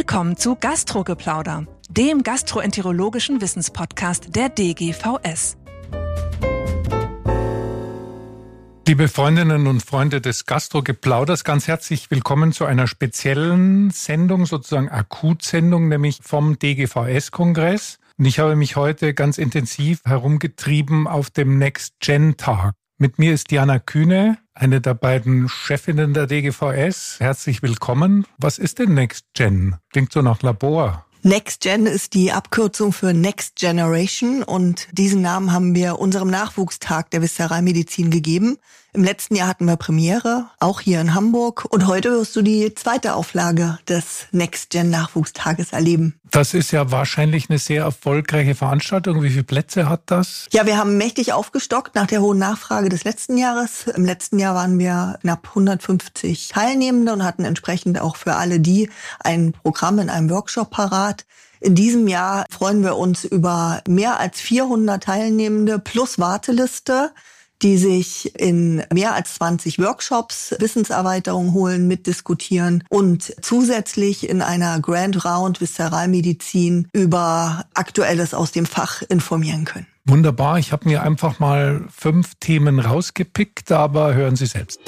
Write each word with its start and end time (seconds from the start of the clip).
Willkommen 0.00 0.38
zu 0.38 0.56
Gastrogeplauder, 0.56 1.66
dem 1.90 2.22
gastroenterologischen 2.22 3.42
Wissenspodcast 3.42 4.34
der 4.34 4.48
DGVS. 4.48 5.58
Liebe 8.88 9.08
Freundinnen 9.08 9.66
und 9.66 9.82
Freunde 9.82 10.22
des 10.22 10.46
Gastrogeplauders, 10.46 11.44
ganz 11.44 11.68
herzlich 11.68 12.10
willkommen 12.10 12.52
zu 12.52 12.64
einer 12.64 12.86
speziellen 12.86 13.90
Sendung, 13.90 14.46
sozusagen 14.46 14.88
Akutsendung, 14.88 15.88
nämlich 15.88 16.20
vom 16.22 16.58
DGVS-Kongress. 16.58 17.98
Und 18.16 18.24
ich 18.24 18.38
habe 18.38 18.56
mich 18.56 18.76
heute 18.76 19.12
ganz 19.12 19.36
intensiv 19.36 20.00
herumgetrieben 20.06 21.08
auf 21.08 21.28
dem 21.28 21.58
Next-Gen-Tag. 21.58 22.72
Mit 23.02 23.18
mir 23.18 23.32
ist 23.32 23.50
Diana 23.50 23.78
Kühne, 23.78 24.36
eine 24.52 24.82
der 24.82 24.92
beiden 24.92 25.48
Chefinnen 25.48 26.12
der 26.12 26.26
DGVS. 26.26 27.16
Herzlich 27.18 27.62
willkommen. 27.62 28.26
Was 28.36 28.58
ist 28.58 28.78
denn 28.78 28.92
Next 28.92 29.24
Gen? 29.32 29.76
Klingt 29.90 30.12
so 30.12 30.20
nach 30.20 30.42
Labor. 30.42 31.06
Next 31.22 31.62
Gen 31.62 31.86
ist 31.86 32.12
die 32.12 32.30
Abkürzung 32.30 32.92
für 32.92 33.14
Next 33.14 33.56
Generation 33.56 34.42
und 34.42 34.86
diesen 34.92 35.22
Namen 35.22 35.50
haben 35.50 35.74
wir 35.74 35.98
unserem 35.98 36.28
Nachwuchstag 36.28 37.10
der 37.10 37.22
Viszeralmedizin 37.22 38.10
gegeben. 38.10 38.58
Im 38.92 39.04
letzten 39.04 39.36
Jahr 39.36 39.46
hatten 39.46 39.66
wir 39.66 39.76
Premiere, 39.76 40.46
auch 40.58 40.80
hier 40.80 41.00
in 41.00 41.14
Hamburg 41.14 41.64
und 41.70 41.86
heute 41.86 42.10
wirst 42.10 42.34
du 42.34 42.42
die 42.42 42.74
zweite 42.74 43.14
Auflage 43.14 43.78
des 43.88 44.26
Next 44.32 44.70
Gen 44.70 44.90
Nachwuchstages 44.90 45.72
erleben. 45.72 46.18
Das 46.32 46.54
ist 46.54 46.72
ja 46.72 46.90
wahrscheinlich 46.90 47.48
eine 47.48 47.60
sehr 47.60 47.84
erfolgreiche 47.84 48.56
Veranstaltung. 48.56 49.22
Wie 49.22 49.30
viele 49.30 49.44
Plätze 49.44 49.88
hat 49.88 50.02
das? 50.06 50.46
Ja, 50.50 50.66
wir 50.66 50.76
haben 50.76 50.96
mächtig 50.96 51.32
aufgestockt 51.32 51.94
nach 51.94 52.08
der 52.08 52.20
hohen 52.20 52.38
Nachfrage 52.38 52.88
des 52.88 53.04
letzten 53.04 53.38
Jahres. 53.38 53.86
Im 53.86 54.04
letzten 54.04 54.40
Jahr 54.40 54.56
waren 54.56 54.76
wir 54.76 55.18
knapp 55.20 55.46
150 55.50 56.48
Teilnehmende 56.48 57.12
und 57.12 57.22
hatten 57.22 57.44
entsprechend 57.44 58.00
auch 58.00 58.16
für 58.16 58.34
alle 58.34 58.58
die 58.58 58.90
ein 59.20 59.52
Programm 59.52 60.00
in 60.00 60.10
einem 60.10 60.30
Workshop 60.30 60.70
parat. 60.70 61.26
In 61.60 61.76
diesem 61.76 62.08
Jahr 62.08 62.44
freuen 62.50 62.82
wir 62.82 62.96
uns 62.96 63.24
über 63.24 63.82
mehr 63.86 64.18
als 64.18 64.40
400 64.40 65.00
Teilnehmende 65.00 65.78
plus 65.78 66.18
Warteliste 66.18 67.12
die 67.62 67.76
sich 67.76 68.38
in 68.38 68.82
mehr 68.92 69.14
als 69.14 69.34
20 69.34 69.78
Workshops 69.78 70.54
Wissenserweiterung 70.58 71.52
holen, 71.52 71.86
mitdiskutieren 71.86 72.84
und 72.88 73.34
zusätzlich 73.42 74.28
in 74.28 74.42
einer 74.42 74.80
Grand 74.80 75.24
Round 75.24 75.60
Viszeralmedizin 75.60 76.88
über 76.92 77.64
Aktuelles 77.74 78.34
aus 78.34 78.52
dem 78.52 78.66
Fach 78.66 79.02
informieren 79.08 79.64
können. 79.64 79.86
Wunderbar, 80.06 80.58
ich 80.58 80.72
habe 80.72 80.88
mir 80.88 81.02
einfach 81.02 81.38
mal 81.38 81.84
fünf 81.94 82.34
Themen 82.40 82.80
rausgepickt, 82.80 83.70
aber 83.70 84.14
hören 84.14 84.36
Sie 84.36 84.46
selbst. 84.46 84.80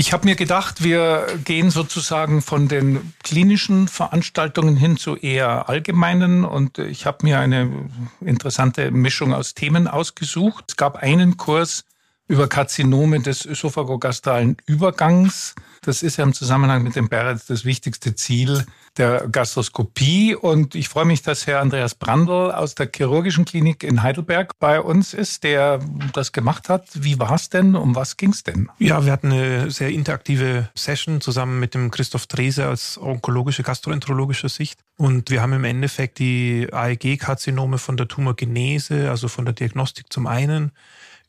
Ich 0.00 0.12
habe 0.12 0.26
mir 0.26 0.36
gedacht, 0.36 0.84
wir 0.84 1.26
gehen 1.44 1.70
sozusagen 1.70 2.40
von 2.40 2.68
den 2.68 3.14
klinischen 3.24 3.88
Veranstaltungen 3.88 4.76
hin 4.76 4.96
zu 4.96 5.16
eher 5.16 5.68
allgemeinen 5.68 6.44
und 6.44 6.78
ich 6.78 7.04
habe 7.04 7.26
mir 7.26 7.40
eine 7.40 7.90
interessante 8.20 8.92
Mischung 8.92 9.34
aus 9.34 9.54
Themen 9.54 9.88
ausgesucht. 9.88 10.66
Es 10.68 10.76
gab 10.76 10.98
einen 10.98 11.36
Kurs 11.36 11.84
über 12.28 12.46
Karzinome 12.46 13.20
des 13.20 13.46
ösophagogastralen 13.46 14.58
Übergangs. 14.66 15.54
Das 15.80 16.02
ist 16.02 16.18
ja 16.18 16.24
im 16.24 16.34
Zusammenhang 16.34 16.82
mit 16.82 16.94
dem 16.94 17.08
Barrett 17.08 17.40
das 17.48 17.64
wichtigste 17.64 18.14
Ziel 18.14 18.66
der 18.98 19.28
Gastroskopie. 19.28 20.34
Und 20.34 20.74
ich 20.74 20.90
freue 20.90 21.06
mich, 21.06 21.22
dass 21.22 21.46
Herr 21.46 21.60
Andreas 21.60 21.94
Brandl 21.94 22.50
aus 22.50 22.74
der 22.74 22.90
chirurgischen 22.94 23.46
Klinik 23.46 23.82
in 23.82 24.02
Heidelberg 24.02 24.52
bei 24.58 24.80
uns 24.80 25.14
ist, 25.14 25.42
der 25.42 25.80
das 26.12 26.32
gemacht 26.32 26.68
hat. 26.68 26.84
Wie 26.92 27.18
war 27.18 27.32
es 27.32 27.48
denn? 27.48 27.74
Um 27.74 27.94
was 27.94 28.18
ging 28.18 28.30
es 28.30 28.42
denn? 28.42 28.68
Ja, 28.78 29.06
wir 29.06 29.12
hatten 29.12 29.32
eine 29.32 29.70
sehr 29.70 29.88
interaktive 29.88 30.68
Session 30.74 31.22
zusammen 31.22 31.58
mit 31.58 31.74
dem 31.74 31.90
Christoph 31.90 32.26
Drese 32.26 32.66
als 32.66 32.98
onkologische, 33.00 33.62
gastroenterologische 33.62 34.50
Sicht. 34.50 34.80
Und 34.98 35.30
wir 35.30 35.40
haben 35.40 35.54
im 35.54 35.64
Endeffekt 35.64 36.18
die 36.18 36.68
AEG-Karzinome 36.70 37.78
von 37.78 37.96
der 37.96 38.08
Tumorgenese, 38.08 39.08
also 39.08 39.28
von 39.28 39.46
der 39.46 39.54
Diagnostik 39.54 40.12
zum 40.12 40.26
einen, 40.26 40.72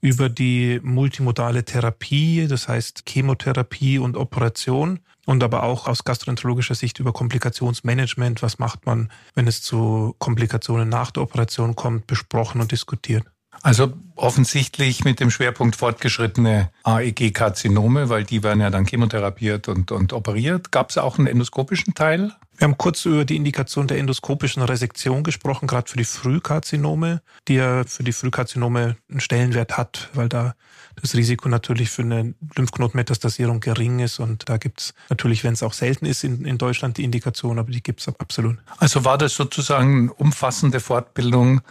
über 0.01 0.29
die 0.29 0.79
multimodale 0.81 1.65
Therapie, 1.65 2.47
das 2.47 2.67
heißt 2.67 3.03
Chemotherapie 3.07 3.99
und 3.99 4.15
Operation 4.15 4.99
und 5.25 5.43
aber 5.43 5.63
auch 5.63 5.87
aus 5.87 6.03
gastroenterologischer 6.03 6.75
Sicht 6.75 6.99
über 6.99 7.13
Komplikationsmanagement, 7.13 8.41
was 8.41 8.59
macht 8.59 8.85
man, 8.85 9.11
wenn 9.35 9.47
es 9.47 9.61
zu 9.61 10.15
Komplikationen 10.19 10.89
nach 10.89 11.11
der 11.11 11.23
Operation 11.23 11.75
kommt, 11.75 12.07
besprochen 12.07 12.61
und 12.61 12.71
diskutiert. 12.71 13.25
Also 13.61 13.93
offensichtlich 14.15 15.03
mit 15.03 15.19
dem 15.19 15.31
Schwerpunkt 15.31 15.75
fortgeschrittene 15.75 16.71
AEG-Karzinome, 16.83 18.07
weil 18.07 18.23
die 18.23 18.41
werden 18.41 18.61
ja 18.61 18.69
dann 18.69 18.85
chemotherapiert 18.85 19.67
und, 19.67 19.91
und 19.91 20.13
operiert. 20.13 20.71
Gab 20.71 20.91
es 20.91 20.97
auch 20.97 21.17
einen 21.17 21.27
endoskopischen 21.27 21.93
Teil? 21.93 22.31
Wir 22.59 22.65
haben 22.67 22.77
kurz 22.77 23.05
über 23.05 23.23
die 23.23 23.37
Indikation 23.37 23.87
der 23.87 23.99
endoskopischen 23.99 24.61
Resektion 24.61 25.23
gesprochen, 25.23 25.65
gerade 25.65 25.89
für 25.89 25.97
die 25.97 26.03
Frühkarzinome, 26.03 27.21
die 27.47 27.53
ja 27.53 27.85
für 27.85 28.03
die 28.03 28.11
Frühkarzinome 28.11 28.97
einen 29.09 29.21
Stellenwert 29.21 29.77
hat, 29.77 30.09
weil 30.13 30.27
da 30.27 30.55
das 31.01 31.15
Risiko 31.15 31.47
natürlich 31.47 31.89
für 31.89 32.01
eine 32.01 32.33
Lymphknotenmetastasierung 32.57 33.61
gering 33.61 33.99
ist. 33.99 34.19
Und 34.19 34.49
da 34.49 34.57
gibt's 34.57 34.93
natürlich, 35.07 35.45
wenn 35.45 35.53
es 35.53 35.63
auch 35.63 35.71
selten 35.71 36.05
ist, 36.05 36.25
in, 36.25 36.43
in 36.43 36.57
Deutschland 36.57 36.97
die 36.97 37.05
Indikation, 37.05 37.59
aber 37.59 37.71
die 37.71 37.81
gibt's 37.81 38.09
absolut. 38.19 38.57
Also 38.77 39.05
war 39.05 39.17
das 39.17 39.35
sozusagen 39.35 40.09
umfassende 40.09 40.81
Fortbildung 40.81 41.61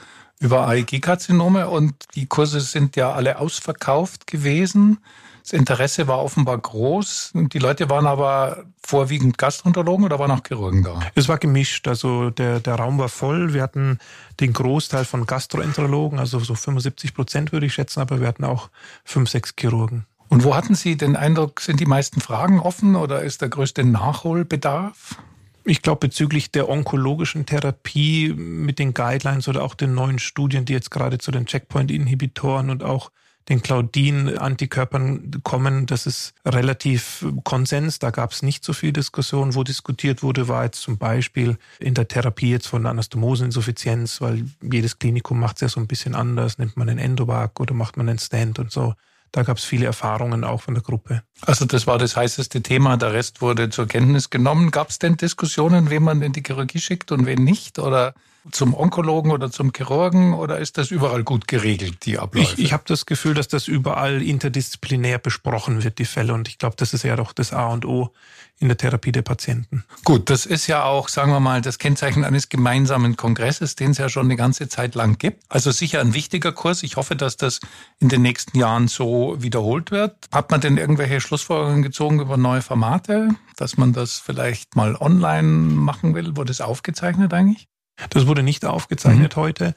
über 0.41 0.69
AEG-Karzinome 0.69 1.69
und 1.69 2.07
die 2.15 2.25
Kurse 2.25 2.61
sind 2.61 2.97
ja 2.97 3.13
alle 3.13 3.39
ausverkauft 3.39 4.27
gewesen. 4.27 5.01
Das 5.49 5.59
Interesse 5.59 6.07
war 6.07 6.23
offenbar 6.23 6.59
groß. 6.59 7.31
Die 7.33 7.59
Leute 7.59 7.89
waren 7.89 8.07
aber 8.07 8.67
vorwiegend 8.85 9.39
Gastroenterologen 9.39 10.05
oder 10.05 10.19
waren 10.19 10.31
auch 10.31 10.43
Chirurgen 10.47 10.83
da? 10.83 11.01
Es 11.15 11.27
war 11.27 11.39
gemischt. 11.39 11.89
Also 11.89 12.29
der, 12.29 12.61
der 12.61 12.75
Raum 12.75 12.99
war 12.99 13.09
voll. 13.09 13.55
Wir 13.55 13.63
hatten 13.63 13.99
den 14.41 14.53
Großteil 14.53 15.07
von 15.07 15.25
Gastroenterologen, 15.25 16.19
also 16.19 16.39
so 16.39 16.55
75 16.55 17.15
Prozent 17.15 17.53
würde 17.53 17.65
ich 17.65 17.73
schätzen, 17.73 18.01
aber 18.01 18.21
wir 18.21 18.29
hatten 18.29 18.45
auch 18.45 18.69
fünf, 19.05 19.31
sechs 19.31 19.55
Chirurgen. 19.59 20.05
Und 20.29 20.45
wo 20.45 20.55
hatten 20.55 20.75
Sie 20.75 20.99
den 20.99 21.17
Eindruck, 21.17 21.63
sind 21.63 21.81
die 21.81 21.87
meisten 21.87 22.21
Fragen 22.21 22.61
offen 22.61 22.95
oder 22.95 23.23
ist 23.23 23.41
der 23.41 23.49
größte 23.49 23.85
Nachholbedarf? 23.85 25.17
Ich 25.65 25.81
glaube, 25.81 26.01
bezüglich 26.01 26.53
der 26.53 26.69
onkologischen 26.69 27.47
Therapie 27.47 28.35
mit 28.35 28.79
den 28.79 28.93
Guidelines 28.93 29.49
oder 29.49 29.63
auch 29.65 29.75
den 29.75 29.95
neuen 29.95 30.19
Studien, 30.19 30.67
die 30.67 30.75
jetzt 30.75 30.91
gerade 30.91 31.17
zu 31.17 31.31
den 31.31 31.47
Checkpoint-Inhibitoren 31.47 32.69
und 32.69 32.83
auch 32.83 33.11
den 33.49 33.63
Claudin-Antikörpern 33.63 35.41
kommen, 35.43 35.87
das 35.87 36.07
ist 36.07 36.35
relativ 36.45 37.25
Konsens. 37.45 37.99
Da 37.99 38.11
gab 38.11 38.33
es 38.33 38.43
nicht 38.43 38.65
so 38.65 38.73
viel 38.73 38.93
Diskussion. 38.93 39.55
Wo 39.55 39.65
diskutiert 39.65 40.23
wurde, 40.23 40.49
war 40.49 40.65
jetzt 40.65 40.83
zum 40.83 40.99
Beispiel 40.99 41.57
in 41.79 41.95
der 41.95 42.09
Therapie 42.09 42.51
jetzt 42.51 42.69
von 42.69 42.85
Anastomoseninsuffizienz, 42.87 44.21
weil 44.21 44.45
jedes 44.63 44.99
Klinikum 44.99 45.41
macht 45.41 45.57
es 45.57 45.61
ja 45.63 45.69
so 45.69 45.81
ein 45.81 45.87
bisschen 45.87 46.15
anders. 46.15 46.59
Nimmt 46.59 46.77
man 46.77 46.89
einen 46.89 46.99
Endovac 46.99 47.59
oder 47.61 47.75
macht 47.75 47.97
man 47.97 48.09
einen 48.09 48.19
Stand 48.19 48.59
und 48.59 48.71
so. 48.71 48.95
Da 49.33 49.43
gab 49.43 49.59
es 49.59 49.65
viele 49.65 49.87
Erfahrungen 49.87 50.43
auch 50.45 50.63
von 50.63 50.75
der 50.75 50.83
Gruppe. 50.83 51.23
Also 51.43 51.65
das 51.67 51.87
war 51.87 51.99
das 51.99 52.17
heißeste 52.17 52.63
Thema. 52.63 52.97
Der 52.97 53.13
Rest 53.13 53.43
wurde 53.43 53.69
zur 53.69 53.87
Kenntnis 53.87 54.31
genommen. 54.31 54.71
Gab 54.71 54.89
es 54.89 54.99
denn 54.99 55.17
Diskussionen, 55.17 55.91
wen 55.91 56.03
man 56.03 56.23
in 56.23 56.33
die 56.33 56.43
Chirurgie 56.47 56.81
schickt 56.81 57.13
und 57.13 57.27
wen 57.27 57.45
nicht? 57.45 57.79
Oder 57.79 58.15
zum 58.51 58.75
Onkologen 58.75 59.31
oder 59.31 59.51
zum 59.51 59.73
Chirurgen 59.75 60.35
oder 60.35 60.59
ist 60.59 60.79
das 60.79 60.91
überall 60.91 61.25
gut 61.25 61.49
geregelt, 61.49 62.05
die 62.07 62.19
Abläufe? 62.19 62.55
Ich, 62.55 62.59
ich 62.67 62.73
habe 62.73 62.85
das 62.87 63.07
Gefühl, 63.07 63.35
dass 63.35 63.49
das 63.49 63.69
überall 63.69 64.23
interdisziplinär 64.23 65.19
besprochen 65.19 65.85
wird, 65.85 65.99
die 65.99 66.05
Fälle. 66.05 66.35
Und 66.35 66.49
ich 66.49 66.59
glaube, 66.59 66.77
das 66.77 66.95
ist 66.95 67.03
ja 67.03 67.17
doch 67.17 67.33
das 67.33 67.53
A 67.53 67.69
und 67.69 67.85
O 67.85 68.13
in 68.61 68.69
der 68.69 68.77
Therapie 68.77 69.13
der 69.13 69.23
Patienten. 69.23 69.85
Gut, 70.05 70.31
das 70.31 70.45
ist 70.45 70.67
ja 70.67 70.85
auch, 70.85 71.09
sagen 71.09 71.31
wir 71.31 71.41
mal, 71.41 71.61
das 71.61 71.79
Kennzeichen 71.79 72.25
eines 72.25 72.49
gemeinsamen 72.49 73.17
Kongresses, 73.17 73.77
den 73.77 73.93
es 73.93 73.99
ja 73.99 74.09
schon 74.09 74.27
eine 74.27 74.37
ganze 74.37 74.69
Zeit 74.69 74.95
lang 74.95 75.17
gibt. 75.19 75.45
Also 75.49 75.71
sicher 75.71 76.01
ein 76.01 76.15
wichtiger 76.15 76.53
Kurs. 76.53 76.83
Ich 76.83 76.97
hoffe, 76.97 77.15
dass 77.15 77.37
das 77.37 77.61
in 78.01 78.09
den 78.09 78.23
nächsten 78.23 78.59
Jahren 78.59 78.89
so 78.89 79.37
wiederholt 79.39 79.91
wird. 79.91 80.17
Hat 80.33 80.51
man 80.51 80.61
denn 80.61 80.77
irgendwelche 80.77 81.21
Schlussfolgerungen 81.21 81.83
gezogen 81.83 82.21
über 82.21 82.37
neue 82.37 82.63
Formate, 82.63 83.31
dass 83.57 83.77
man 83.77 83.93
das 83.93 84.19
vielleicht 84.19 84.75
mal 84.75 84.97
online 84.97 85.43
machen 85.47 86.15
will? 86.15 86.37
Wurde 86.37 86.51
es 86.51 86.61
aufgezeichnet 86.61 87.33
eigentlich? 87.33 87.69
Das 88.11 88.27
wurde 88.27 88.43
nicht 88.43 88.65
aufgezeichnet 88.65 89.37
mhm. 89.37 89.41
heute. 89.41 89.75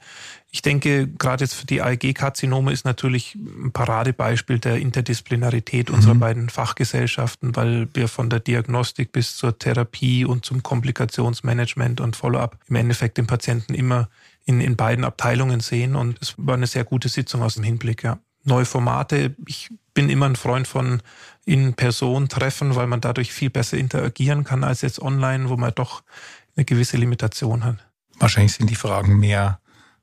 Ich 0.50 0.62
denke, 0.62 1.08
gerade 1.08 1.44
jetzt 1.44 1.54
für 1.54 1.66
die 1.66 1.80
AEG-Karzinome 1.82 2.72
ist 2.72 2.84
natürlich 2.84 3.34
ein 3.34 3.72
Paradebeispiel 3.72 4.58
der 4.58 4.76
Interdisziplinarität 4.76 5.88
mhm. 5.88 5.96
unserer 5.96 6.14
beiden 6.14 6.48
Fachgesellschaften, 6.48 7.56
weil 7.56 7.88
wir 7.94 8.08
von 8.08 8.30
der 8.30 8.40
Diagnostik 8.40 9.12
bis 9.12 9.36
zur 9.36 9.58
Therapie 9.58 10.24
und 10.24 10.44
zum 10.44 10.62
Komplikationsmanagement 10.62 12.00
und 12.00 12.16
Follow-up 12.16 12.58
im 12.68 12.76
Endeffekt 12.76 13.18
den 13.18 13.26
Patienten 13.26 13.74
immer 13.74 14.08
in, 14.44 14.60
in 14.60 14.76
beiden 14.76 15.04
Abteilungen 15.04 15.60
sehen. 15.60 15.96
Und 15.96 16.20
es 16.20 16.34
war 16.36 16.54
eine 16.54 16.66
sehr 16.66 16.84
gute 16.84 17.08
Sitzung 17.08 17.42
aus 17.42 17.54
dem 17.54 17.64
Hinblick, 17.64 18.04
ja. 18.04 18.18
Neue 18.44 18.64
Formate. 18.64 19.36
Ich 19.46 19.70
bin 19.94 20.10
immer 20.10 20.26
ein 20.26 20.34
Freund 20.34 20.66
von 20.66 21.00
in 21.44 21.74
Person 21.74 22.28
treffen, 22.28 22.74
weil 22.74 22.88
man 22.88 23.00
dadurch 23.00 23.32
viel 23.32 23.50
besser 23.50 23.78
interagieren 23.78 24.42
kann 24.42 24.64
als 24.64 24.82
jetzt 24.82 25.00
online, 25.00 25.48
wo 25.48 25.56
man 25.56 25.72
doch 25.74 26.02
eine 26.56 26.64
gewisse 26.64 26.96
Limitation 26.96 27.64
hat. 27.64 27.78
Wahrscheinlich 28.18 28.52
sind 28.52 28.70
die 28.70 28.74
Fragen 28.74 29.18
mehr, 29.18 29.60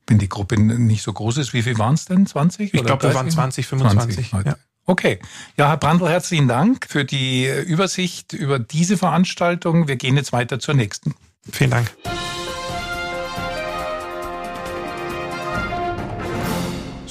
wenn 0.07 0.19
die 0.19 0.29
Gruppe 0.29 0.59
nicht 0.59 1.03
so 1.03 1.13
groß 1.13 1.37
ist. 1.37 1.53
Wie 1.53 1.61
viel 1.61 1.77
waren 1.77 1.93
es 1.93 2.05
denn? 2.05 2.25
20? 2.25 2.73
Ich 2.73 2.83
glaube, 2.83 3.03
wir 3.03 3.13
waren 3.13 3.29
20, 3.29 3.67
25. 3.67 4.29
20 4.29 4.47
ja. 4.47 4.57
Okay. 4.85 5.19
Ja, 5.55 5.69
Herr 5.69 5.77
Brandl, 5.77 6.09
herzlichen 6.09 6.47
Dank 6.47 6.87
für 6.89 7.05
die 7.05 7.47
Übersicht 7.47 8.33
über 8.33 8.57
diese 8.57 8.97
Veranstaltung. 8.97 9.87
Wir 9.87 9.97
gehen 9.97 10.15
jetzt 10.15 10.33
weiter 10.33 10.59
zur 10.59 10.73
nächsten. 10.73 11.13
Vielen 11.51 11.71
Dank. 11.71 11.91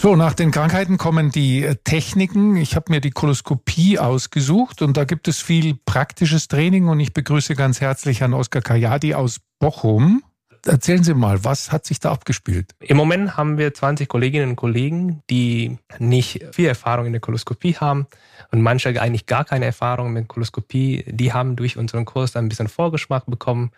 So, 0.01 0.15
nach 0.15 0.35
den 0.35 0.53
Krankheiten 0.53 0.97
kommen 0.97 1.33
die 1.33 1.65
äh, 1.65 1.75
Techniken. 1.83 2.57
Ich 2.57 2.77
habe 2.77 2.93
mir 2.93 3.01
die 3.01 3.11
Koloskopie 3.11 3.99
ausgesucht 3.99 4.81
und 4.81 4.97
da 4.97 5.05
gibt 5.05 5.27
es 5.27 5.43
viel 5.43 5.75
praktisches 5.75 6.47
Training 6.47 6.87
und 6.87 7.01
ich 7.01 7.13
begrüße 7.13 7.57
ganz 7.57 7.81
herzlich 7.81 8.21
Herrn 8.21 8.33
Oskar 8.33 8.63
Kajadi 8.63 9.15
aus 9.15 9.41
Bochum. 9.59 10.23
Erzählen 10.67 11.03
Sie 11.03 11.15
mal, 11.15 11.45
was 11.45 11.73
hat 11.73 11.87
sich 11.87 12.01
da 12.01 12.13
abgespielt? 12.13 12.75
Im 12.81 12.97
Moment 12.97 13.37
haben 13.37 13.59
wir 13.59 13.73
20 13.73 14.09
Kolleginnen 14.09 14.51
und 14.51 14.57
Kollegen, 14.57 15.23
die 15.31 15.79
nicht 15.99 16.45
viel 16.53 16.67
Erfahrung 16.67 17.07
in 17.07 17.13
der 17.13 17.21
Koloskopie 17.21 17.77
haben 17.77 18.07
und 18.51 18.63
manche 18.63 18.89
eigentlich 19.01 19.27
gar 19.27 19.45
keine 19.45 19.67
Erfahrung 19.67 20.13
mit 20.13 20.29
Koloskopie. 20.29 21.05
Die 21.07 21.33
haben 21.33 21.57
durch 21.57 21.77
unseren 21.77 22.05
Kurs 22.05 22.37
ein 22.37 22.49
bisschen 22.49 22.69
Vorgeschmack 22.69 23.27
bekommen 23.27 23.71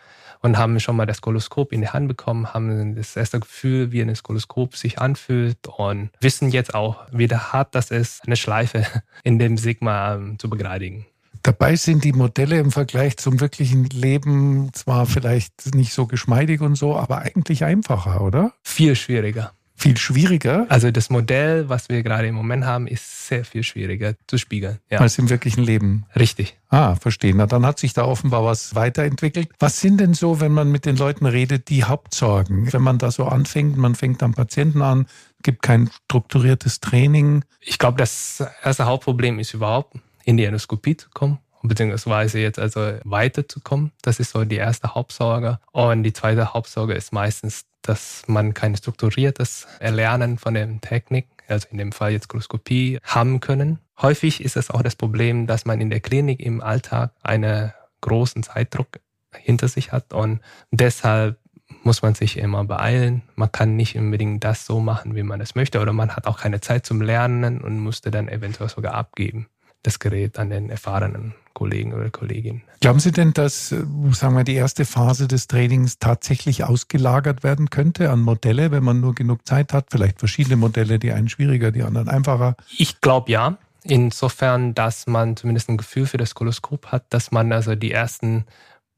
und 0.43 0.59
haben 0.59 0.81
schon 0.81 0.97
mal 0.97 1.07
das 1.07 1.21
Koloskop 1.21 1.73
in 1.73 1.83
die 1.83 1.89
Hand 1.89 2.09
bekommen, 2.09 2.53
haben 2.53 2.95
das 2.97 3.17
erste 3.17 3.41
Gefühl, 3.41 3.93
wie 3.93 4.01
ein 4.01 4.15
Koloskop 4.23 4.77
sich 4.77 4.99
anfühlt 4.99 5.59
und 5.67 6.11
wissen 6.21 6.51
jetzt 6.51 6.75
auch, 6.75 7.07
wie 7.13 7.29
hart 7.29 7.75
das 7.75 7.91
ist, 7.91 8.27
eine 8.27 8.37
Schleife 8.37 8.87
in 9.23 9.39
dem 9.39 9.57
Sigma 9.57 10.15
ähm, 10.15 10.39
zu 10.39 10.49
begradigen. 10.49 11.07
Dabei 11.43 11.77
sind 11.77 12.05
die 12.05 12.13
Modelle 12.13 12.59
im 12.59 12.71
Vergleich 12.71 13.17
zum 13.17 13.41
wirklichen 13.41 13.85
Leben 13.85 14.71
zwar 14.75 15.07
vielleicht 15.07 15.75
nicht 15.75 15.93
so 15.93 16.07
geschmeidig 16.07 16.61
und 16.61 16.75
so, 16.77 16.97
aber 16.97 17.19
eigentlich 17.19 17.65
einfacher, 17.65 18.21
oder? 18.21 18.53
Viel 18.63 18.95
schwieriger. 18.95 19.53
Viel 19.81 19.97
schwieriger? 19.97 20.67
Also 20.69 20.91
das 20.91 21.09
Modell, 21.09 21.71
was 21.71 21.89
wir 21.89 22.03
gerade 22.03 22.29
im 22.29 22.35
Moment 22.35 22.67
haben, 22.67 22.87
ist 22.87 23.29
sehr 23.29 23.47
viel 23.47 23.63
schwieriger 23.63 24.13
zu 24.27 24.37
spiegeln. 24.37 24.79
Ja. 24.91 24.99
Als 24.99 25.19
im 25.19 25.31
wirklichen 25.31 25.65
Leben. 25.65 26.05
Richtig. 26.15 26.59
Ah, 26.69 26.97
verstehe. 26.97 27.35
Na, 27.35 27.47
dann 27.47 27.65
hat 27.65 27.79
sich 27.79 27.95
da 27.95 28.05
offenbar 28.05 28.45
was 28.45 28.75
weiterentwickelt. 28.75 29.49
Was 29.59 29.81
sind 29.81 29.99
denn 29.99 30.13
so, 30.13 30.39
wenn 30.39 30.53
man 30.53 30.71
mit 30.71 30.85
den 30.85 30.97
Leuten 30.97 31.25
redet, 31.25 31.71
die 31.71 31.85
Hauptsorgen? 31.85 32.71
Wenn 32.71 32.83
man 32.83 32.99
da 32.99 33.11
so 33.11 33.25
anfängt, 33.25 33.79
man 33.79 33.95
fängt 33.95 34.23
am 34.23 34.35
Patienten 34.35 34.83
an, 34.83 35.07
gibt 35.43 35.63
kein 35.63 35.89
strukturiertes 36.05 36.81
Training. 36.81 37.43
Ich 37.61 37.79
glaube, 37.79 37.97
das 37.97 38.45
erste 38.63 38.85
Hauptproblem 38.85 39.39
ist 39.39 39.55
überhaupt, 39.55 39.97
in 40.31 40.37
die 40.37 40.45
Endoskopie 40.45 40.97
zu 40.97 41.09
kommen 41.11 41.39
beziehungsweise 41.63 42.39
jetzt 42.39 42.59
also 42.59 42.95
weiterzukommen. 43.05 43.93
Das 44.01 44.19
ist 44.19 44.31
so 44.31 44.45
die 44.45 44.57
erste 44.57 44.95
Hauptsorge. 44.95 45.59
Und 45.73 46.05
die 46.05 46.13
zweite 46.15 46.55
Hauptsorge 46.55 46.95
ist 46.95 47.13
meistens, 47.13 47.67
dass 47.83 48.23
man 48.29 48.55
kein 48.55 48.75
strukturiertes 48.77 49.67
Erlernen 49.79 50.39
von 50.39 50.55
der 50.55 50.81
Technik, 50.81 51.27
also 51.49 51.69
in 51.71 51.77
dem 51.77 51.93
Fall 51.93 52.13
jetzt 52.13 52.29
Koloskopie, 52.29 52.99
haben 53.03 53.41
können. 53.41 53.79
Häufig 54.01 54.43
ist 54.43 54.57
es 54.57 54.71
auch 54.71 54.81
das 54.81 54.97
Problem, 54.97 55.47
dass 55.47 55.67
man 55.67 55.83
in 55.83 55.91
der 55.91 56.01
Klinik 56.01 56.41
im 56.41 56.63
Alltag 56.63 57.13
einen 57.23 57.73
großen 58.01 58.43
Zeitdruck 58.43 59.01
hinter 59.37 59.69
sich 59.69 59.93
hat 59.93 60.15
und 60.15 60.41
deshalb 60.71 61.39
muss 61.83 62.01
man 62.01 62.15
sich 62.15 62.39
immer 62.39 62.65
beeilen. 62.65 63.23
Man 63.37 63.53
kann 63.53 63.77
nicht 63.77 63.97
unbedingt 63.97 64.43
das 64.45 64.65
so 64.65 64.81
machen, 64.81 65.15
wie 65.15 65.23
man 65.23 65.43
es 65.43 65.55
möchte, 65.55 65.81
oder 65.81 65.93
man 65.93 66.17
hat 66.17 66.27
auch 66.27 66.41
keine 66.41 66.61
Zeit 66.61 66.87
zum 66.87 67.03
Lernen 67.03 67.61
und 67.61 67.79
musste 67.79 68.11
dann 68.11 68.29
eventuell 68.29 68.71
sogar 68.71 68.95
abgeben 68.95 69.47
das 69.83 69.99
Gerät 69.99 70.39
an 70.39 70.51
den 70.51 70.71
erfahrenen 70.71 71.35
Kollegen 71.55 71.93
oder 71.93 72.11
Kolleginnen. 72.11 72.63
Glauben 72.81 73.01
Sie 73.01 73.13
denn, 73.13 73.33
dass, 73.33 73.73
äh, 73.73 73.85
sagen 74.13 74.37
wir, 74.37 74.45
die 74.45 74.55
erste 74.55 74.85
Phase 74.85 75.29
des 75.29 75.47
Trainings 75.47 75.99
tatsächlich 75.99 76.65
ausgelagert 76.65 77.43
werden 77.43 77.71
könnte 77.71 78.11
an 78.11 78.21
Modelle, 78.21 78.71
wenn 78.71 78.85
man 78.85 79.01
nur 79.01 79.15
genug 79.15 79.47
Zeit 79.47 79.73
hat? 79.73 79.87
Vielleicht 79.91 80.19
verschiedene 80.19 80.57
Modelle, 80.57 80.99
die 80.99 81.13
einen 81.13 81.29
schwieriger, 81.29 81.71
die 81.73 81.83
anderen 81.83 82.09
einfacher? 82.09 82.57
Ich 82.77 83.01
glaube 83.01 83.31
ja. 83.31 83.59
Insofern, 83.83 84.75
dass 84.75 85.07
man 85.07 85.37
zumindest 85.37 85.71
ein 85.71 85.79
Gefühl 85.79 86.07
für 86.07 86.19
das 86.19 86.35
Koloskop 86.35 86.89
hat, 86.89 87.07
dass 87.09 87.31
man 87.31 87.51
also 87.51 87.75
die 87.75 87.93
ersten 87.93 88.45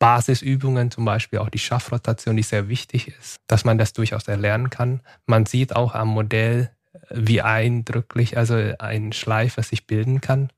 Basisübungen, 0.00 0.90
zum 0.90 1.04
Beispiel 1.04 1.38
auch 1.38 1.50
die 1.50 1.60
Schaffrotation, 1.60 2.36
die 2.36 2.42
sehr 2.42 2.68
wichtig 2.68 3.06
ist, 3.06 3.36
dass 3.46 3.64
man 3.64 3.78
das 3.78 3.92
durchaus 3.92 4.26
erlernen 4.26 4.70
kann. 4.70 5.00
Man 5.26 5.46
sieht 5.46 5.76
auch 5.76 5.94
am 5.94 6.08
Modell, 6.08 6.70
wie 7.10 7.42
eindrücklich 7.42 8.36
also 8.36 8.54
ein 8.80 9.12
Schleifer 9.12 9.62
sich 9.62 9.86
bilden 9.86 10.20
kann 10.20 10.50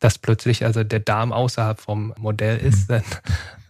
dass 0.00 0.18
plötzlich 0.18 0.64
also 0.64 0.82
der 0.82 1.00
Darm 1.00 1.32
außerhalb 1.32 1.80
vom 1.80 2.12
Modell 2.18 2.58
ist, 2.58 2.90
mhm. 2.90 3.02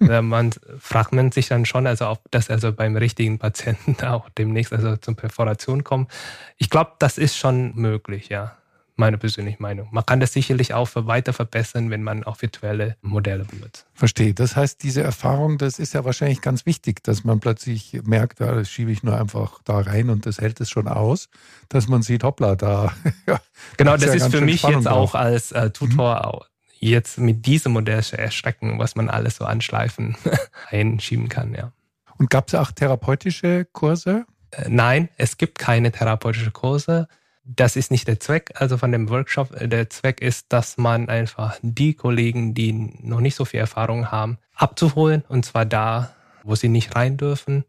dann 0.06 0.26
man, 0.26 0.50
fragt 0.78 1.12
man 1.12 1.30
sich 1.32 1.48
dann 1.48 1.66
schon, 1.66 1.86
also 1.86 2.08
ob 2.08 2.22
das 2.30 2.48
also 2.48 2.72
beim 2.72 2.96
richtigen 2.96 3.38
Patienten 3.38 3.96
auch 4.04 4.28
demnächst 4.30 4.72
also 4.72 4.96
zur 4.96 5.14
Perforation 5.14 5.84
kommt. 5.84 6.10
Ich 6.56 6.70
glaube, 6.70 6.92
das 6.98 7.18
ist 7.18 7.36
schon 7.36 7.74
möglich, 7.74 8.28
ja 8.28 8.56
meine 9.00 9.18
persönliche 9.18 9.60
Meinung. 9.60 9.88
Man 9.90 10.06
kann 10.06 10.20
das 10.20 10.32
sicherlich 10.32 10.74
auch 10.74 10.88
weiter 10.94 11.32
verbessern, 11.32 11.90
wenn 11.90 12.04
man 12.04 12.22
auch 12.22 12.40
virtuelle 12.40 12.96
Modelle 13.02 13.44
benutzt. 13.44 13.86
Verstehe. 13.94 14.32
Das 14.34 14.54
heißt, 14.54 14.82
diese 14.84 15.02
Erfahrung, 15.02 15.58
das 15.58 15.80
ist 15.80 15.94
ja 15.94 16.04
wahrscheinlich 16.04 16.40
ganz 16.40 16.66
wichtig, 16.66 17.02
dass 17.02 17.24
man 17.24 17.40
plötzlich 17.40 18.00
merkt, 18.04 18.38
ja, 18.38 18.54
das 18.54 18.70
schiebe 18.70 18.92
ich 18.92 19.02
nur 19.02 19.18
einfach 19.18 19.60
da 19.64 19.80
rein 19.80 20.10
und 20.10 20.26
das 20.26 20.38
hält 20.40 20.60
es 20.60 20.70
schon 20.70 20.86
aus, 20.86 21.28
dass 21.68 21.88
man 21.88 22.02
sieht, 22.02 22.22
hoppla, 22.22 22.54
da. 22.54 22.94
ja, 23.26 23.40
genau, 23.76 23.96
das 23.96 24.14
ist, 24.14 24.22
ja 24.22 24.30
für 24.30 24.42
mich 24.42 24.60
Spannung 24.60 24.82
jetzt 24.82 24.88
auch 24.88 25.14
als 25.16 25.50
äh, 25.50 25.70
Tutor 25.70 26.46
mhm. 26.80 26.86
jetzt 26.88 27.18
mit 27.18 27.46
diesem 27.46 27.72
Modell 27.72 28.04
erschrecken, 28.12 28.78
was 28.78 28.94
man 28.94 29.08
alles 29.08 29.36
so 29.36 29.44
anschleifen 29.44 30.16
einschieben 30.70 31.28
kann, 31.28 31.54
ja. 31.54 31.72
Und 32.18 32.28
gab 32.28 32.48
es 32.48 32.54
auch 32.54 32.70
therapeutische 32.70 33.66
Kurse? 33.72 34.26
Äh, 34.50 34.68
nein, 34.68 35.08
es 35.16 35.38
gibt 35.38 35.58
keine 35.58 35.90
therapeutische 35.90 36.50
Kurse 36.50 37.08
das 37.56 37.76
ist 37.76 37.90
nicht 37.90 38.06
der 38.06 38.20
Zweck, 38.20 38.52
also 38.54 38.76
von 38.76 38.92
dem 38.92 39.08
Workshop. 39.08 39.56
Der 39.60 39.90
Zweck 39.90 40.20
ist, 40.20 40.46
dass 40.50 40.76
man 40.76 41.08
einfach 41.08 41.58
die 41.62 41.94
Kollegen, 41.94 42.54
die 42.54 42.72
noch 42.72 43.20
nicht 43.20 43.34
so 43.34 43.44
viel 43.44 43.60
Erfahrung 43.60 44.10
haben, 44.10 44.38
abzuholen 44.54 45.24
und 45.28 45.44
zwar 45.44 45.64
da, 45.64 46.14
wo 46.44 46.54
sie 46.54 46.68
nicht 46.68 46.94
rein 46.94 47.16
dürfen, 47.16 47.64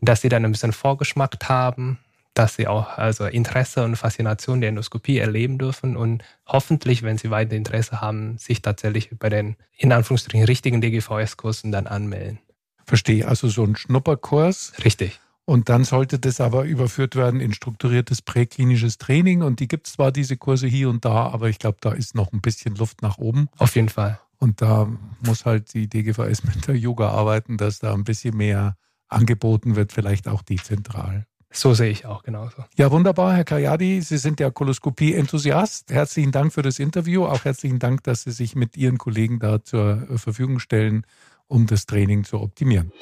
dass 0.00 0.20
sie 0.20 0.28
dann 0.28 0.44
ein 0.44 0.52
bisschen 0.52 0.72
Vorgeschmack 0.72 1.36
haben, 1.48 1.98
dass 2.34 2.54
sie 2.54 2.68
auch 2.68 2.96
also 2.96 3.26
Interesse 3.26 3.84
und 3.84 3.96
Faszination 3.96 4.60
der 4.60 4.70
Endoskopie 4.70 5.18
erleben 5.18 5.58
dürfen 5.58 5.96
und 5.96 6.22
hoffentlich, 6.46 7.02
wenn 7.02 7.18
sie 7.18 7.30
weiter 7.30 7.56
Interesse 7.56 8.00
haben, 8.00 8.38
sich 8.38 8.62
tatsächlich 8.62 9.10
bei 9.18 9.28
den 9.28 9.56
in 9.76 9.92
Anführungsstrichen 9.92 10.46
richtigen 10.46 10.80
DGVS-Kursen 10.80 11.72
dann 11.72 11.86
anmelden. 11.86 12.38
Verstehe, 12.86 13.26
also 13.26 13.48
so 13.48 13.64
ein 13.64 13.76
Schnupperkurs. 13.76 14.72
Richtig. 14.84 15.20
Und 15.48 15.70
dann 15.70 15.84
sollte 15.84 16.18
das 16.18 16.42
aber 16.42 16.64
überführt 16.64 17.16
werden 17.16 17.40
in 17.40 17.54
strukturiertes 17.54 18.20
präklinisches 18.20 18.98
Training. 18.98 19.40
Und 19.40 19.60
die 19.60 19.66
gibt 19.66 19.86
es 19.86 19.94
zwar 19.94 20.12
diese 20.12 20.36
Kurse 20.36 20.66
hier 20.66 20.90
und 20.90 21.06
da, 21.06 21.30
aber 21.30 21.48
ich 21.48 21.58
glaube, 21.58 21.78
da 21.80 21.92
ist 21.92 22.14
noch 22.14 22.34
ein 22.34 22.42
bisschen 22.42 22.74
Luft 22.74 23.00
nach 23.00 23.16
oben. 23.16 23.48
Auf 23.56 23.74
jeden 23.74 23.88
Fall. 23.88 24.20
Und 24.36 24.60
da 24.60 24.86
muss 25.24 25.46
halt 25.46 25.72
die 25.72 25.88
DGVS 25.88 26.44
mit 26.44 26.68
der 26.68 26.76
Yoga 26.76 27.08
arbeiten, 27.12 27.56
dass 27.56 27.78
da 27.78 27.94
ein 27.94 28.04
bisschen 28.04 28.36
mehr 28.36 28.76
angeboten 29.08 29.74
wird, 29.74 29.90
vielleicht 29.90 30.28
auch 30.28 30.42
dezentral. 30.42 31.24
So 31.50 31.72
sehe 31.72 31.88
ich 31.88 32.04
auch 32.04 32.24
genauso. 32.24 32.66
Ja, 32.76 32.90
wunderbar, 32.90 33.34
Herr 33.34 33.44
Kayadi. 33.44 34.02
Sie 34.02 34.18
sind 34.18 34.40
ja 34.40 34.50
Koloskopie-Enthusiast. 34.50 35.90
Herzlichen 35.90 36.30
Dank 36.30 36.52
für 36.52 36.60
das 36.60 36.78
Interview. 36.78 37.24
Auch 37.24 37.46
herzlichen 37.46 37.78
Dank, 37.78 38.02
dass 38.02 38.24
Sie 38.24 38.32
sich 38.32 38.54
mit 38.54 38.76
Ihren 38.76 38.98
Kollegen 38.98 39.38
da 39.38 39.64
zur 39.64 40.08
Verfügung 40.18 40.58
stellen, 40.58 41.06
um 41.46 41.66
das 41.66 41.86
Training 41.86 42.24
zu 42.24 42.38
optimieren. 42.38 42.92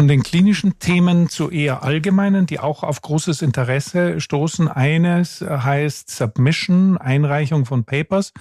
Von 0.00 0.08
den 0.08 0.22
klinischen 0.22 0.78
Themen 0.78 1.28
zu 1.28 1.50
eher 1.50 1.82
allgemeinen, 1.82 2.46
die 2.46 2.58
auch 2.58 2.84
auf 2.84 3.02
großes 3.02 3.42
Interesse 3.42 4.18
stoßen. 4.18 4.66
Eines 4.66 5.42
heißt 5.42 6.08
Submission, 6.08 6.96
Einreichung 6.96 7.66
von 7.66 7.84
Papers. 7.84 8.32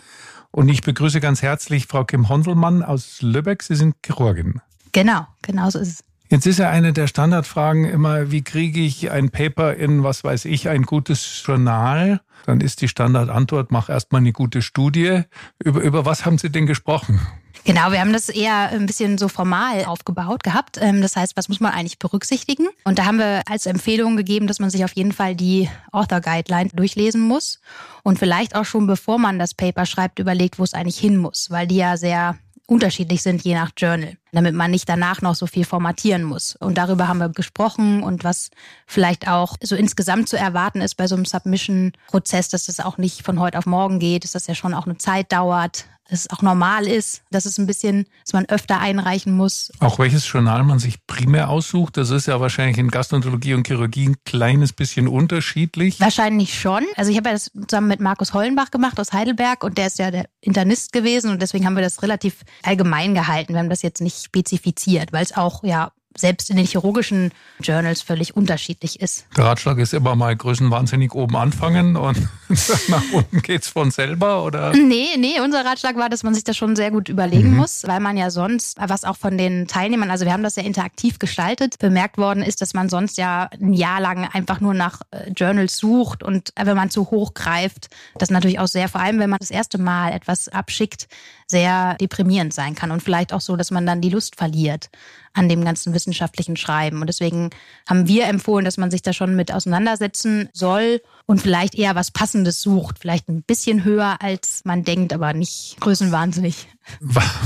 Und 0.52 0.70
ich 0.70 0.84
begrüße 0.84 1.20
ganz 1.20 1.42
herzlich 1.42 1.86
Frau 1.88 2.06
Kim 2.06 2.30
Hondelmann 2.30 2.82
aus 2.82 3.22
Lübeck. 3.22 3.62
Sie 3.64 3.76
sind 3.76 3.98
Chirurgin. 4.06 4.62
Genau, 4.94 5.28
genau 5.42 5.70
so 5.70 5.80
ist 5.80 5.90
es. 5.90 6.04
Jetzt 6.30 6.48
ist 6.48 6.60
ja 6.60 6.70
eine 6.70 6.94
der 6.94 7.08
Standardfragen 7.08 7.84
immer, 7.84 8.32
wie 8.32 8.42
kriege 8.42 8.80
ich 8.80 9.12
ein 9.12 9.30
Paper 9.30 9.74
in, 9.74 10.02
was 10.02 10.24
weiß 10.24 10.46
ich, 10.46 10.70
ein 10.70 10.84
gutes 10.84 11.44
Journal? 11.46 12.22
Dann 12.46 12.62
ist 12.62 12.80
die 12.80 12.88
Standardantwort, 12.88 13.70
mach 13.70 13.90
erstmal 13.90 14.22
eine 14.22 14.32
gute 14.32 14.62
Studie. 14.62 15.24
Über, 15.62 15.82
über 15.82 16.06
was 16.06 16.26
haben 16.26 16.38
Sie 16.38 16.50
denn 16.50 16.68
gesprochen? 16.68 17.20
Genau, 17.66 17.92
wir 17.92 18.00
haben 18.00 18.14
das 18.14 18.30
eher 18.30 18.70
ein 18.70 18.86
bisschen 18.86 19.18
so 19.18 19.28
formal 19.28 19.86
aufgebaut 19.86 20.44
gehabt. 20.44 20.78
Ähm, 20.82 21.02
das 21.02 21.16
heißt, 21.16 21.36
was 21.36 21.50
muss 21.50 21.60
man 21.60 21.74
eigentlich 21.74 22.00
berücksichtigen? 22.00 22.68
Und 22.84 23.00
da 23.00 23.06
haben 23.06 23.20
wir 23.20 23.44
als 23.48 23.66
Empfehlung 23.66 24.18
gegeben, 24.18 24.48
dass 24.48 24.60
man 24.60 24.70
sich 24.70 24.84
auf 24.84 24.94
jeden 24.94 25.12
Fall 25.12 25.36
die 25.36 25.70
Author 25.92 26.22
Guideline 26.22 26.70
durchlesen 26.74 27.22
muss 27.22 27.60
und 28.04 28.18
vielleicht 28.18 28.56
auch 28.56 28.66
schon 28.66 28.88
bevor 28.88 29.20
man 29.20 29.40
das 29.40 29.54
Paper 29.54 29.86
schreibt, 29.86 30.20
überlegt, 30.20 30.60
wo 30.60 30.64
es 30.64 30.74
eigentlich 30.74 30.98
hin 30.98 31.18
muss, 31.18 31.52
weil 31.52 31.68
die 31.68 31.78
ja 31.78 31.98
sehr 31.98 32.38
unterschiedlich 32.70 33.24
sind 33.24 33.44
je 33.44 33.56
nach 33.56 33.72
Journal, 33.76 34.16
damit 34.32 34.54
man 34.54 34.70
nicht 34.70 34.88
danach 34.88 35.22
noch 35.22 35.34
so 35.34 35.48
viel 35.48 35.66
formatieren 35.66 36.24
muss. 36.24 36.56
Und 36.56 36.78
darüber 36.78 37.08
haben 37.08 37.18
wir 37.18 37.30
gesprochen 37.30 38.04
und 38.04 38.24
was 38.24 38.52
vielleicht 38.86 39.28
auch 39.28 39.58
so 39.62 39.76
insgesamt 39.76 40.30
zu 40.30 40.38
erwarten 40.38 40.82
ist 40.82 40.96
bei 40.96 41.08
so 41.08 41.16
einem 41.16 41.26
Submission-Prozess, 41.26 42.50
dass 42.50 42.66
das 42.66 42.80
auch 42.80 42.98
nicht 42.98 43.24
von 43.24 43.40
heute 43.40 43.58
auf 43.58 43.66
morgen 43.66 44.00
geht, 44.00 44.24
dass 44.24 44.34
das 44.34 44.48
ja 44.48 44.54
schon 44.54 44.76
auch 44.76 44.86
eine 44.86 44.98
Zeit 44.98 45.32
dauert. 45.32 45.86
Dass 46.10 46.22
es 46.22 46.30
auch 46.30 46.42
normal 46.42 46.88
ist, 46.88 47.22
dass 47.32 47.46
es 47.46 47.58
ein 47.58 47.68
bisschen, 47.68 48.06
dass 48.24 48.34
man 48.34 48.46
öfter 48.46 48.80
einreichen 48.80 49.34
muss. 49.34 49.72
Auch 49.80 50.00
welches 50.00 50.30
Journal 50.32 50.64
man 50.64 50.80
sich 50.80 51.06
primär 51.06 51.50
aussucht, 51.50 51.98
das 51.98 52.10
ist 52.10 52.28
ja 52.28 52.40
wahrscheinlich 52.40 52.78
in 52.78 52.90
Gastroenterologie 52.90 53.54
und 53.54 53.68
Chirurgie 53.68 54.10
ein 54.10 54.16
kleines 54.26 54.74
bisschen 54.74 55.08
unterschiedlich. 55.08 56.00
Wahrscheinlich 56.00 56.60
schon. 56.60 56.86
Also 56.96 57.12
ich 57.12 57.18
habe 57.18 57.30
ja 57.30 57.34
das 57.34 57.52
zusammen 57.68 57.88
mit 57.88 58.00
Markus 58.00 58.34
Hollenbach 58.34 58.72
gemacht 58.72 59.00
aus 59.00 59.14
Heidelberg 59.14 59.64
und 59.64 59.78
der 59.78 59.88
ist 59.88 60.00
ja 60.00 60.12
der 60.12 60.26
Internist 60.42 60.92
gewesen 60.94 61.32
und 61.32 61.42
deswegen 61.42 61.66
haben 61.66 61.76
wir 61.76 61.84
das 61.84 62.02
relativ 62.02 62.38
allgemein 62.64 63.14
gehalten. 63.14 63.54
Wir 63.54 63.60
haben 63.60 63.70
das 63.70 63.82
jetzt 63.82 64.02
nicht 64.02 64.24
spezifiziert, 64.24 65.14
weil 65.14 65.24
es 65.24 65.36
auch 65.36 65.64
ja 65.64 65.92
selbst 66.18 66.50
in 66.50 66.58
den 66.58 66.66
chirurgischen 66.66 67.32
Journals 67.62 68.02
völlig 68.02 68.36
unterschiedlich 68.36 69.00
ist. 69.00 69.26
Der 69.38 69.46
Ratschlag 69.46 69.78
ist 69.78 69.94
immer 69.94 70.16
mal 70.16 70.36
größenwahnsinnig 70.36 71.14
oben 71.14 71.36
anfangen 71.36 71.96
und 71.96 72.18
nach 72.88 73.04
unten 73.14 73.42
geht's 73.42 73.70
von 73.70 73.92
selber, 73.92 74.44
oder? 74.44 74.74
Nee, 74.74 75.10
nee, 75.18 75.40
unser 75.44 75.64
Ratschlag 75.64 75.96
war, 75.98 76.10
dass 76.10 76.24
man 76.24 76.34
sich 76.34 76.44
das 76.44 76.58
schon 76.58 76.76
sehr 76.76 76.90
gut 76.92 77.10
überlegen 77.10 77.52
mhm. 77.52 77.58
muss, 77.58 77.84
weil 77.86 78.00
man 78.00 78.18
ja 78.18 78.32
sonst, 78.32 78.78
was 78.80 79.04
auch 79.04 79.18
von 79.18 79.38
den 79.38 79.68
Teilnehmern, 79.68 80.10
also 80.10 80.26
wir 80.26 80.34
haben 80.34 80.44
das 80.44 80.56
ja 80.56 80.64
interaktiv 80.64 81.20
gestaltet, 81.20 81.78
bemerkt 81.80 82.18
worden 82.18 82.42
ist, 82.42 82.62
dass 82.62 82.74
man 82.74 82.90
sonst 82.90 83.18
ja 83.18 83.50
ein 83.62 83.74
Jahr 83.74 84.02
lang 84.02 84.28
einfach 84.34 84.60
nur 84.62 84.74
nach 84.74 85.02
äh, 85.12 85.30
Journals 85.32 85.78
sucht 85.78 86.24
und 86.24 86.54
wenn 86.56 86.76
man 86.76 86.90
zu 86.90 87.12
hoch 87.12 87.34
greift, 87.36 87.90
das 88.18 88.32
natürlich 88.32 88.60
auch 88.60 88.68
sehr, 88.68 88.90
vor 88.90 89.02
allem 89.02 89.20
wenn 89.20 89.30
man 89.30 89.40
das 89.40 89.52
erste 89.52 89.78
Mal 89.78 90.12
etwas 90.12 90.50
abschickt, 90.50 91.08
sehr 91.50 91.96
deprimierend 91.96 92.54
sein 92.54 92.76
kann 92.76 92.92
und 92.92 93.02
vielleicht 93.02 93.34
auch 93.34 93.42
so, 93.42 93.56
dass 93.56 93.72
man 93.72 93.86
dann 93.86 94.02
die 94.02 94.10
Lust 94.10 94.36
verliert 94.36 94.90
an 95.34 95.50
dem 95.50 95.64
ganzen 95.64 95.94
wissenschaftlichen 95.94 96.58
Schreiben. 96.58 97.02
Und 97.02 97.08
deswegen 97.08 97.50
haben 97.88 98.08
wir 98.08 98.28
empfohlen, 98.28 98.66
dass 98.66 98.78
man 98.78 98.92
sich 98.92 99.02
da 99.02 99.14
schon 99.14 99.36
mit 99.36 99.52
auseinandersetzen 99.52 100.50
soll 100.54 101.02
und 101.26 101.42
vielleicht 101.42 101.76
eher 101.76 101.96
was 101.96 102.12
Passendes 102.12 102.62
sucht. 102.62 103.00
Vielleicht 103.00 103.30
ein 103.30 103.42
bisschen 103.42 103.84
höher, 103.84 104.18
als 104.22 104.62
man 104.64 104.84
denkt, 104.84 105.12
aber 105.12 105.34
nicht 105.34 105.78
größenwahnsinnig. 105.80 106.68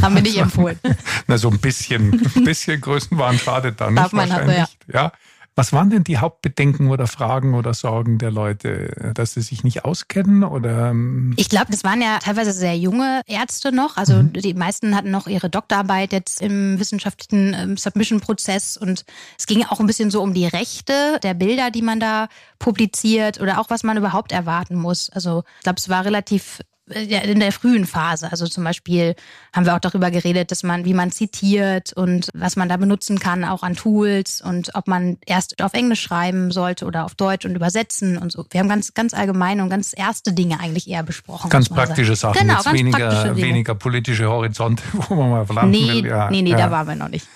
haben 0.01 0.15
wir 0.15 0.22
nicht 0.22 0.38
empfohlen. 0.38 0.79
Na, 1.27 1.38
so 1.38 1.50
ein 1.50 1.60
bisschen, 1.60 2.13
ein 2.36 2.43
bisschen 2.43 2.81
Größenwahn 2.81 3.38
schadet 3.39 3.79
da 3.79 3.89
nicht. 3.89 4.03
Darf 4.03 4.12
man 4.12 4.31
aber, 4.31 4.55
ja. 4.55 4.67
ja. 4.91 5.12
Was 5.55 5.72
waren 5.72 5.91
denn 5.91 6.03
die 6.03 6.17
Hauptbedenken 6.17 6.89
oder 6.89 7.05
Fragen 7.05 7.53
oder 7.53 7.75
Sorgen 7.75 8.17
der 8.17 8.31
Leute, 8.31 9.12
dass 9.13 9.33
sie 9.33 9.41
sich 9.41 9.63
nicht 9.63 9.86
auskennen 9.86 10.43
oder? 10.43 10.89
Ähm? 10.89 11.33
Ich 11.38 11.48
glaube, 11.48 11.67
das 11.69 11.83
waren 11.83 12.01
ja 12.01 12.17
teilweise 12.19 12.51
sehr 12.51 12.75
junge 12.75 13.22
Ärzte 13.27 13.72
noch. 13.72 13.98
Also 13.98 14.15
mhm. 14.15 14.33
die 14.33 14.55
meisten 14.55 14.95
hatten 14.95 15.12
noch 15.12 15.27
ihre 15.27 15.50
Doktorarbeit 15.50 16.12
jetzt 16.12 16.41
im 16.41 16.79
wissenschaftlichen 16.79 17.53
ähm, 17.53 17.77
Submission-Prozess 17.77 18.77
und 18.77 19.05
es 19.38 19.45
ging 19.45 19.63
auch 19.65 19.79
ein 19.79 19.88
bisschen 19.88 20.10
so 20.10 20.24
um 20.24 20.33
die 20.33 20.48
Rechte 20.48 21.19
der 21.22 21.36
Bilder, 21.36 21.69
die 21.69 21.83
man 21.83 22.00
da 22.00 22.29
publiziert 22.57 23.39
oder 23.39 23.60
auch 23.60 23.69
was 23.69 23.83
man 23.83 23.98
überhaupt 23.98 24.31
erwarten 24.31 24.75
muss. 24.75 25.12
Also 25.12 25.43
ich 25.57 25.63
glaube, 25.63 25.77
es 25.77 25.89
war 25.89 26.03
relativ 26.03 26.62
in 26.87 27.39
der 27.39 27.51
frühen 27.51 27.85
Phase. 27.85 28.29
Also 28.29 28.45
zum 28.47 28.63
Beispiel 28.63 29.15
haben 29.53 29.65
wir 29.65 29.75
auch 29.75 29.79
darüber 29.79 30.11
geredet, 30.11 30.51
dass 30.51 30.63
man, 30.63 30.83
wie 30.83 30.93
man 30.93 31.11
zitiert 31.11 31.93
und 31.93 32.29
was 32.33 32.55
man 32.57 32.67
da 32.67 32.75
benutzen 32.75 33.19
kann, 33.19 33.45
auch 33.45 33.63
an 33.63 33.75
Tools 33.75 34.41
und 34.41 34.75
ob 34.75 34.87
man 34.87 35.17
erst 35.25 35.63
auf 35.63 35.73
Englisch 35.73 36.01
schreiben 36.01 36.51
sollte 36.51 36.85
oder 36.85 37.05
auf 37.05 37.15
Deutsch 37.15 37.45
und 37.45 37.55
übersetzen 37.55 38.17
und 38.17 38.31
so. 38.31 38.45
Wir 38.49 38.59
haben 38.59 38.67
ganz, 38.67 38.93
ganz 38.93 39.13
allgemeine 39.13 39.63
und 39.63 39.69
ganz 39.69 39.93
erste 39.95 40.33
Dinge 40.33 40.59
eigentlich 40.59 40.89
eher 40.89 41.03
besprochen. 41.03 41.49
Ganz 41.49 41.69
praktische 41.69 42.15
Sachen, 42.15 42.39
genau, 42.39 42.55
jetzt 42.55 42.73
weniger, 42.73 43.35
weniger 43.35 43.75
politische 43.75 44.29
Horizonte, 44.29 44.83
wo 44.91 45.15
man 45.15 45.29
mal 45.29 45.45
landen 45.53 45.71
nee, 45.71 45.87
will. 45.87 46.05
Ja, 46.05 46.29
nee, 46.29 46.41
nee, 46.41 46.51
ja. 46.51 46.57
da 46.57 46.71
waren 46.71 46.87
wir 46.87 46.95
noch 46.95 47.09
nicht. 47.09 47.27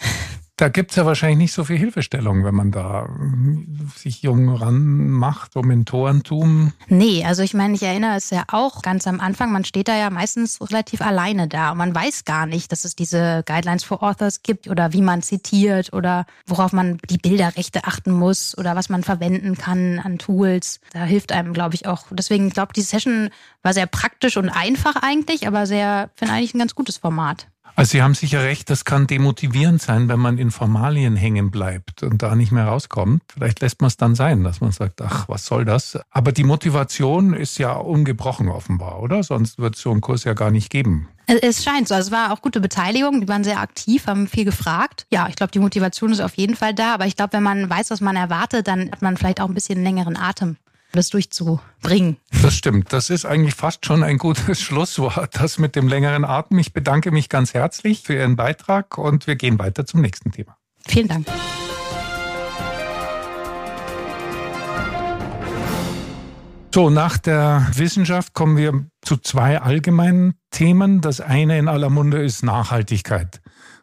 Da 0.58 0.70
gibt's 0.70 0.96
ja 0.96 1.06
wahrscheinlich 1.06 1.38
nicht 1.38 1.54
so 1.54 1.64
viel 1.64 1.78
Hilfestellung, 1.78 2.44
wenn 2.44 2.56
man 2.56 2.72
da 2.72 3.06
hm, 3.06 3.92
sich 3.96 4.24
jung 4.24 4.50
ranmacht, 4.50 5.56
um 5.56 5.68
Mentorentum. 5.68 6.74
Nee, 6.88 7.24
also 7.24 7.44
ich 7.44 7.54
meine, 7.54 7.76
ich 7.76 7.84
erinnere 7.84 8.16
es 8.16 8.32
ja 8.32 8.44
auch 8.48 8.82
ganz 8.82 9.06
am 9.06 9.20
Anfang, 9.20 9.52
man 9.52 9.66
steht 9.66 9.88
da 9.88 9.96
ja 9.96 10.10
meistens 10.10 10.60
relativ 10.60 11.02
alleine 11.02 11.48
da 11.48 11.72
und 11.72 11.78
man 11.78 11.94
weiß 11.94 12.26
gar 12.26 12.48
nicht, 12.48 12.72
dass 12.72 12.86
es 12.86 12.96
diese 12.96 13.44
Guidelines 13.46 13.84
for 13.84 14.02
Authors 14.02 14.42
gibt 14.42 14.68
oder 14.68 14.94
wie 14.94 15.04
man 15.04 15.22
zitiert 15.22 15.94
oder 15.94 16.26
worauf 16.48 16.74
man 16.74 16.98
die 17.08 17.20
Bilderrechte 17.20 17.84
achten 17.84 18.12
muss 18.12 18.58
oder 18.58 18.76
was 18.76 18.90
man 18.90 19.04
verwenden 19.04 19.60
kann 19.60 20.00
an 20.00 20.18
Tools. 20.18 20.80
Da 20.92 21.04
hilft 21.04 21.34
einem, 21.34 21.54
glaube 21.54 21.76
ich, 21.76 21.86
auch. 21.86 22.06
Deswegen, 22.10 22.50
glaube 22.50 22.72
ich, 22.72 22.82
die 22.82 22.90
Session 22.90 23.30
war 23.62 23.74
sehr 23.74 23.86
praktisch 23.86 24.38
und 24.38 24.50
einfach 24.50 24.96
eigentlich, 24.96 25.46
aber 25.46 25.68
sehr, 25.68 26.10
finde 26.16 26.34
eigentlich 26.34 26.56
ein 26.56 26.60
ganz 26.60 26.74
gutes 26.74 26.98
Format. 26.98 27.48
Also 27.78 27.92
Sie 27.92 28.02
haben 28.02 28.16
sicher 28.16 28.42
recht, 28.42 28.72
das 28.72 28.86
kann 28.86 29.06
demotivierend 29.06 29.80
sein, 29.80 30.10
wenn 30.10 30.20
man 30.20 30.40
in 30.40 30.50
Formalien 30.50 31.16
hängen 31.16 31.52
bleibt 31.52 32.02
und 32.02 32.24
da 32.24 32.34
nicht 32.34 32.52
mehr 32.52 32.66
rauskommt. 32.66 33.22
Vielleicht 33.32 33.62
lässt 33.62 33.82
man 33.82 33.90
es 33.90 33.98
dann 33.98 34.16
sein, 34.16 34.44
dass 34.44 34.62
man 34.62 34.72
sagt, 34.72 35.00
ach, 35.00 35.30
was 35.30 35.46
soll 35.46 35.64
das? 35.64 36.00
Aber 36.10 36.32
die 36.32 36.44
Motivation 36.44 37.36
ist 37.36 37.60
ja 37.60 37.74
ungebrochen 37.74 38.50
offenbar, 38.50 39.00
oder? 39.00 39.22
Sonst 39.22 39.60
wird 39.60 39.76
es 39.76 39.82
so 39.82 39.92
einen 39.92 40.02
Kurs 40.02 40.24
ja 40.24 40.34
gar 40.34 40.50
nicht 40.50 40.72
geben. 40.72 41.08
Es 41.28 41.64
scheint 41.64 41.88
so. 41.88 41.94
Also 41.94 42.08
es 42.08 42.12
war 42.12 42.34
auch 42.34 42.42
gute 42.42 42.62
Beteiligung. 42.62 43.22
Die 43.22 43.28
waren 43.28 43.44
sehr 43.44 43.60
aktiv, 43.60 44.08
haben 44.08 44.28
viel 44.28 44.46
gefragt. 44.46 45.06
Ja, 45.12 45.28
ich 45.30 45.36
glaube, 45.36 45.52
die 45.52 45.60
Motivation 45.60 46.12
ist 46.12 46.20
auf 46.20 46.34
jeden 46.34 46.56
Fall 46.56 46.74
da. 46.74 46.96
Aber 46.96 47.06
ich 47.06 47.16
glaube, 47.16 47.34
wenn 47.34 47.44
man 47.44 47.70
weiß, 47.70 47.92
was 47.92 48.02
man 48.02 48.16
erwartet, 48.16 48.68
dann 48.68 48.90
hat 48.92 49.04
man 49.04 49.18
vielleicht 49.18 49.40
auch 49.40 49.50
ein 49.50 49.54
bisschen 49.54 49.84
längeren 49.84 50.18
Atem 50.18 50.58
das 50.94 51.10
durchzubringen. 51.10 52.18
Das 52.42 52.56
stimmt. 52.56 52.94
Das 52.94 53.10
ist 53.10 53.26
eigentlich 53.26 53.56
fast 53.56 53.86
schon 53.86 54.04
ein 54.04 54.18
gutes 54.18 54.62
Schlusswort. 54.62 55.40
Das 55.40 55.58
mit 55.58 55.76
dem 55.76 55.88
längeren 55.88 56.24
Atem. 56.24 56.60
Ich 56.60 56.72
bedanke 56.72 57.12
mich 57.12 57.30
ganz 57.30 57.54
herzlich 57.54 58.04
für 58.04 58.14
Ihren 58.14 58.36
Beitrag 58.36 58.98
und 58.98 59.28
wir 59.28 59.36
gehen 59.36 59.60
weiter 59.60 59.86
zum 59.86 60.02
nächsten 60.02 60.32
Thema. 60.32 60.58
Vielen 60.88 61.08
Dank. 61.08 61.28
So, 66.74 66.92
nach 66.92 67.18
der 67.18 67.66
Wissenschaft 67.74 68.34
kommen 68.34 68.56
wir 68.56 68.86
zu 69.02 69.18
zwei 69.18 69.60
allgemeinen 69.60 70.36
Themen. 70.52 71.02
Das 71.02 71.22
eine 71.22 71.58
in 71.58 71.68
aller 71.68 71.90
Munde 71.90 72.22
ist 72.22 72.44
Nachhaltigkeit. 72.44 73.42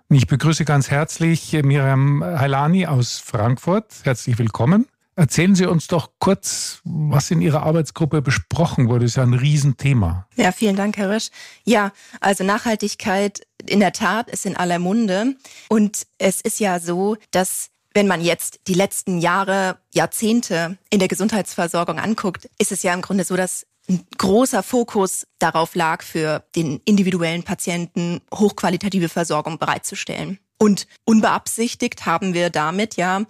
Und 0.09 0.17
ich 0.17 0.29
begrüße 0.29 0.65
ganz 0.65 0.91
herzlich 0.91 1.53
Miriam 1.65 2.23
Heilani 2.23 2.87
aus 2.87 3.19
Frankfurt. 3.19 3.93
Herzlich 4.05 4.39
willkommen. 4.39 4.87
Erzählen 5.17 5.55
Sie 5.55 5.67
uns 5.67 5.87
doch 5.87 6.11
kurz, 6.19 6.81
was 6.85 7.31
in 7.31 7.41
Ihrer 7.41 7.63
Arbeitsgruppe 7.63 8.21
besprochen 8.21 8.89
wurde. 8.89 9.05
Das 9.05 9.13
ist 9.13 9.17
ja 9.17 9.23
ein 9.23 9.35
Riesenthema. 9.35 10.27
Ja, 10.35 10.51
vielen 10.51 10.75
Dank, 10.75 10.97
Herr 10.97 11.11
Risch. 11.11 11.31
Ja, 11.65 11.93
also 12.21 12.43
Nachhaltigkeit 12.43 13.47
in 13.67 13.81
der 13.81 13.93
Tat 13.93 14.29
ist 14.29 14.45
in 14.45 14.57
aller 14.57 14.79
Munde. 14.79 15.37
Und 15.69 16.07
es 16.19 16.41
ist 16.41 16.59
ja 16.59 16.81
so, 16.81 17.17
dass 17.31 17.71
wenn 17.95 18.09
man 18.09 18.21
jetzt 18.21 18.61
die 18.67 18.75
letzten 18.75 19.19
Jahre, 19.19 19.79
Jahrzehnte 19.93 20.79
in 20.91 20.99
der 20.99 21.09
Gesundheitsversorgung 21.09 22.01
anguckt, 22.01 22.51
ist 22.59 22.73
es 22.73 22.83
ja 22.83 22.93
im 22.93 23.03
Grunde 23.03 23.23
so, 23.23 23.37
dass 23.37 23.67
ein 23.89 24.05
großer 24.19 24.63
Fokus 24.63 25.27
darauf 25.39 25.75
lag, 25.75 26.03
für 26.03 26.45
den 26.57 26.81
individuellen 26.85 27.45
Patienten 27.45 28.21
hochqualitative 28.33 29.09
Versorgung 29.09 29.59
bereitzustellen. 29.59 30.39
Und 30.59 30.87
unbeabsichtigt 31.05 32.07
haben 32.07 32.33
wir 32.35 32.51
damit 32.51 32.97
ja 32.97 33.25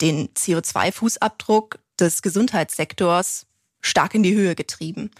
den 0.00 0.28
CO2-Fußabdruck 0.30 1.78
des 1.98 2.22
Gesundheitssektors 2.22 3.46
stark 3.80 4.14
in 4.14 4.22
die 4.22 4.34
Höhe 4.34 4.54
getrieben. 4.54 5.10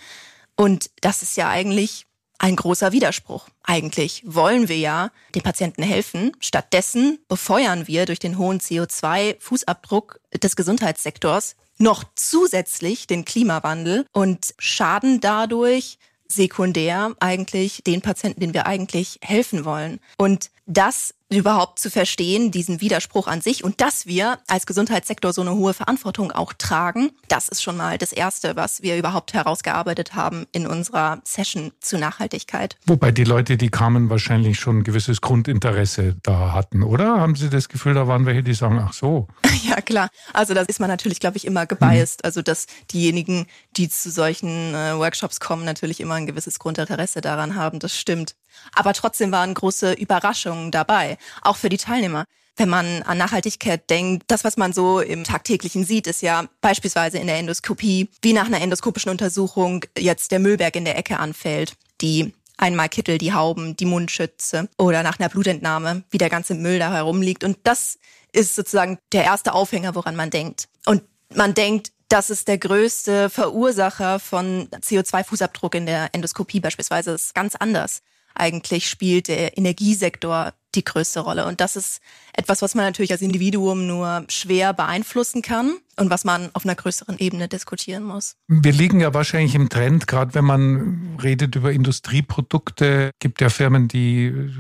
Und 0.57 0.91
das 1.01 1.23
ist 1.23 1.37
ja 1.37 1.49
eigentlich 1.49 2.07
ein 2.39 2.57
großer 2.57 2.93
Widerspruch. 2.93 3.49
Eigentlich 3.63 4.23
wollen 4.27 4.69
wir 4.69 4.79
ja 4.79 5.11
den 5.35 5.43
Patienten 5.43 5.83
helfen. 5.83 6.33
Stattdessen 6.41 7.19
befeuern 7.29 7.87
wir 7.87 8.07
durch 8.07 8.19
den 8.19 8.39
hohen 8.39 8.61
CO2-Fußabdruck 8.61 10.17
des 10.43 10.57
Gesundheitssektors 10.57 11.57
noch 11.79 12.05
zusätzlich 12.15 13.07
den 13.07 13.25
Klimawandel 13.25 14.07
und 14.13 14.55
schaden 14.59 15.21
dadurch 15.21 15.99
sekundär 16.29 17.15
eigentlich 17.21 17.83
den 17.87 18.03
Patienten, 18.03 18.41
denen 18.41 18.55
wir 18.55 18.67
eigentlich 18.67 19.19
helfen 19.23 19.65
wollen. 19.65 20.01
Und 20.17 20.51
das 20.67 21.15
überhaupt 21.31 21.79
zu 21.79 21.91
verstehen, 21.91 22.51
diesen 22.51 22.81
Widerspruch 22.81 23.27
an 23.27 23.41
sich 23.41 23.63
und 23.63 23.81
dass 23.81 24.07
wir 24.07 24.39
als 24.49 24.67
Gesundheitssektor 24.67 25.33
so 25.33 25.41
eine 25.43 25.55
hohe 25.55 25.75
Verantwortung 25.75 26.33
auch 26.33 26.53
tragen, 26.53 27.11
das 27.29 27.49
ist 27.49 27.63
schon 27.63 27.77
mal 27.77 27.99
das 27.99 28.13
Erste, 28.13 28.57
was 28.57 28.83
wir 28.83 28.97
überhaupt 28.97 29.33
herausgearbeitet 29.33 30.15
haben 30.15 30.47
in 30.53 30.67
unserer 30.67 31.21
Session 31.25 31.73
zu 31.81 31.99
Nachhaltigkeit. 31.99 32.77
Wobei 32.87 33.13
die 33.13 33.25
Leute, 33.25 33.57
die 33.57 33.69
kamen, 33.69 34.11
wahrscheinlich 34.11 34.59
schon 34.59 34.79
ein 34.79 34.85
gewisses 34.85 35.21
Grundinteresse 35.21 36.17
da 36.23 36.53
hatten, 36.53 36.83
oder? 36.83 37.21
Haben 37.21 37.37
Sie 37.37 37.49
das 37.49 37.69
Gefühl, 37.69 37.95
da 37.95 38.09
waren 38.09 38.27
welche, 38.27 38.43
die 38.43 38.55
sagen, 38.55 38.81
ach 38.85 38.93
so? 38.93 39.29
Ja, 39.63 39.81
klar. 39.83 40.09
Also 40.33 40.55
da 40.55 40.63
ist 40.63 40.81
man 40.81 40.89
natürlich, 40.89 41.21
glaube 41.21 41.37
ich, 41.37 41.47
immer 41.47 41.67
gebiased. 41.67 42.23
Mhm. 42.23 42.27
Also 42.27 42.43
dass 42.43 42.67
diejenigen, 42.93 43.47
die 43.77 43.89
zu 43.91 44.11
solchen 44.11 44.75
äh, 44.75 44.97
Workshops 44.97 45.39
kommen, 45.39 45.65
natürlich 45.65 46.01
immer 46.01 46.15
ein 46.15 46.27
gewisses 46.27 46.59
Grundinteresse 46.59 47.21
daran 47.21 47.55
haben, 47.55 47.79
das 47.79 47.95
stimmt. 47.97 48.35
Aber 48.75 48.93
trotzdem 48.93 49.33
waren 49.33 49.55
große 49.55 49.93
Überraschungen 49.93 50.71
dabei, 50.71 51.19
auch 51.43 51.57
für 51.57 51.69
die 51.69 51.77
Teilnehmer. 51.77 52.25
Wenn 52.57 52.69
man 52.69 53.03
an 53.03 53.17
Nachhaltigkeit 53.17 53.89
denkt, 53.89 54.25
das, 54.27 54.45
was 54.45 54.57
man 54.57 54.73
so 54.73 55.01
im 55.01 55.25
tagtäglichen 55.25 55.85
sieht, 55.85 56.07
ist 56.07 56.21
ja 56.21 56.47
beispielsweise 56.61 57.19
in 57.19 57.27
der 57.27 57.39
Endoskopie, 57.39 58.11
wie 58.23 58.33
nach 58.33 58.47
einer 58.47 58.61
endoskopischen 58.61 59.11
Untersuchung 59.11 59.85
jetzt 59.97 60.31
der 60.31 60.41
Müllberg 60.41 60.77
in 60.77 60.85
der 60.85 60.99
Ecke 60.99 61.19
anfällt, 61.19 61.75
die 62.01 62.35
einmal 62.59 62.89
Kittel, 62.89 63.19
die 63.19 63.33
Hauben, 63.33 63.77
die 63.77 63.87
Mundschütze 63.87 64.69
oder 64.77 65.03
nach 65.03 65.19
einer 65.19 65.29
Blutentnahme, 65.29 66.03
wie 66.11 66.19
der 66.19 66.29
ganze 66.29 66.55
Müll 66.55 66.79
da 66.79 66.93
herumliegt. 66.93 67.45
Und 67.45 67.59
das 67.65 67.99
ist 68.33 68.55
sozusagen 68.55 68.99
der 69.13 69.25
erste 69.25 69.55
Aufhänger, 69.55 69.95
woran 69.95 70.17
man 70.17 70.31
denkt. 70.31 70.69
Und 70.85 71.03
man 71.35 71.55
denkt, 71.55 71.93
das 72.09 72.29
ist 72.29 72.49
der 72.49 72.59
größte 72.59 73.31
Verursacher 73.31 74.19
von 74.19 74.69
CO2-Fußabdruck 74.69 75.77
in 75.77 75.87
der 75.87 76.11
Endoskopie 76.13 76.61
beispielsweise. 76.61 77.13
Das 77.13 77.27
ist 77.27 77.35
ganz 77.35 77.55
anders. 77.55 78.03
Eigentlich 78.41 78.89
spielt 78.89 79.29
der 79.29 79.57
Energiesektor 79.57 80.53
die 80.75 80.85
größte 80.85 81.21
Rolle. 81.21 81.47
Und 81.47 81.61
das 81.61 81.77
ist 81.77 82.01
etwas, 82.33 82.63
was 82.63 82.75
man 82.75 82.85
natürlich 82.85 83.13
als 83.13 83.23
Individuum 83.23 83.87
nur 83.87 84.25
schwer 84.29 84.73
beeinflussen 84.73 85.43
kann 85.43 85.77
und 85.97 86.11
was 86.11 86.25
man 86.25 86.51
auf 86.55 86.65
einer 86.65 86.77
größeren 86.77 87.19
Ebene 87.19 87.49
diskutieren 87.49 88.05
muss. 88.05 88.37
Wir 88.47 88.73
liegen 88.73 89.01
ja 89.01 89.13
wahrscheinlich 89.13 89.55
im 89.55 89.69
Trend, 89.69 90.07
gerade 90.07 90.35
wenn 90.35 90.45
man 90.45 91.19
redet 91.23 91.57
über 91.57 91.73
Industrieprodukte, 91.73 93.11
gibt 93.19 93.41
ja 93.41 93.49
Firmen, 93.49 93.89
die 93.89 94.51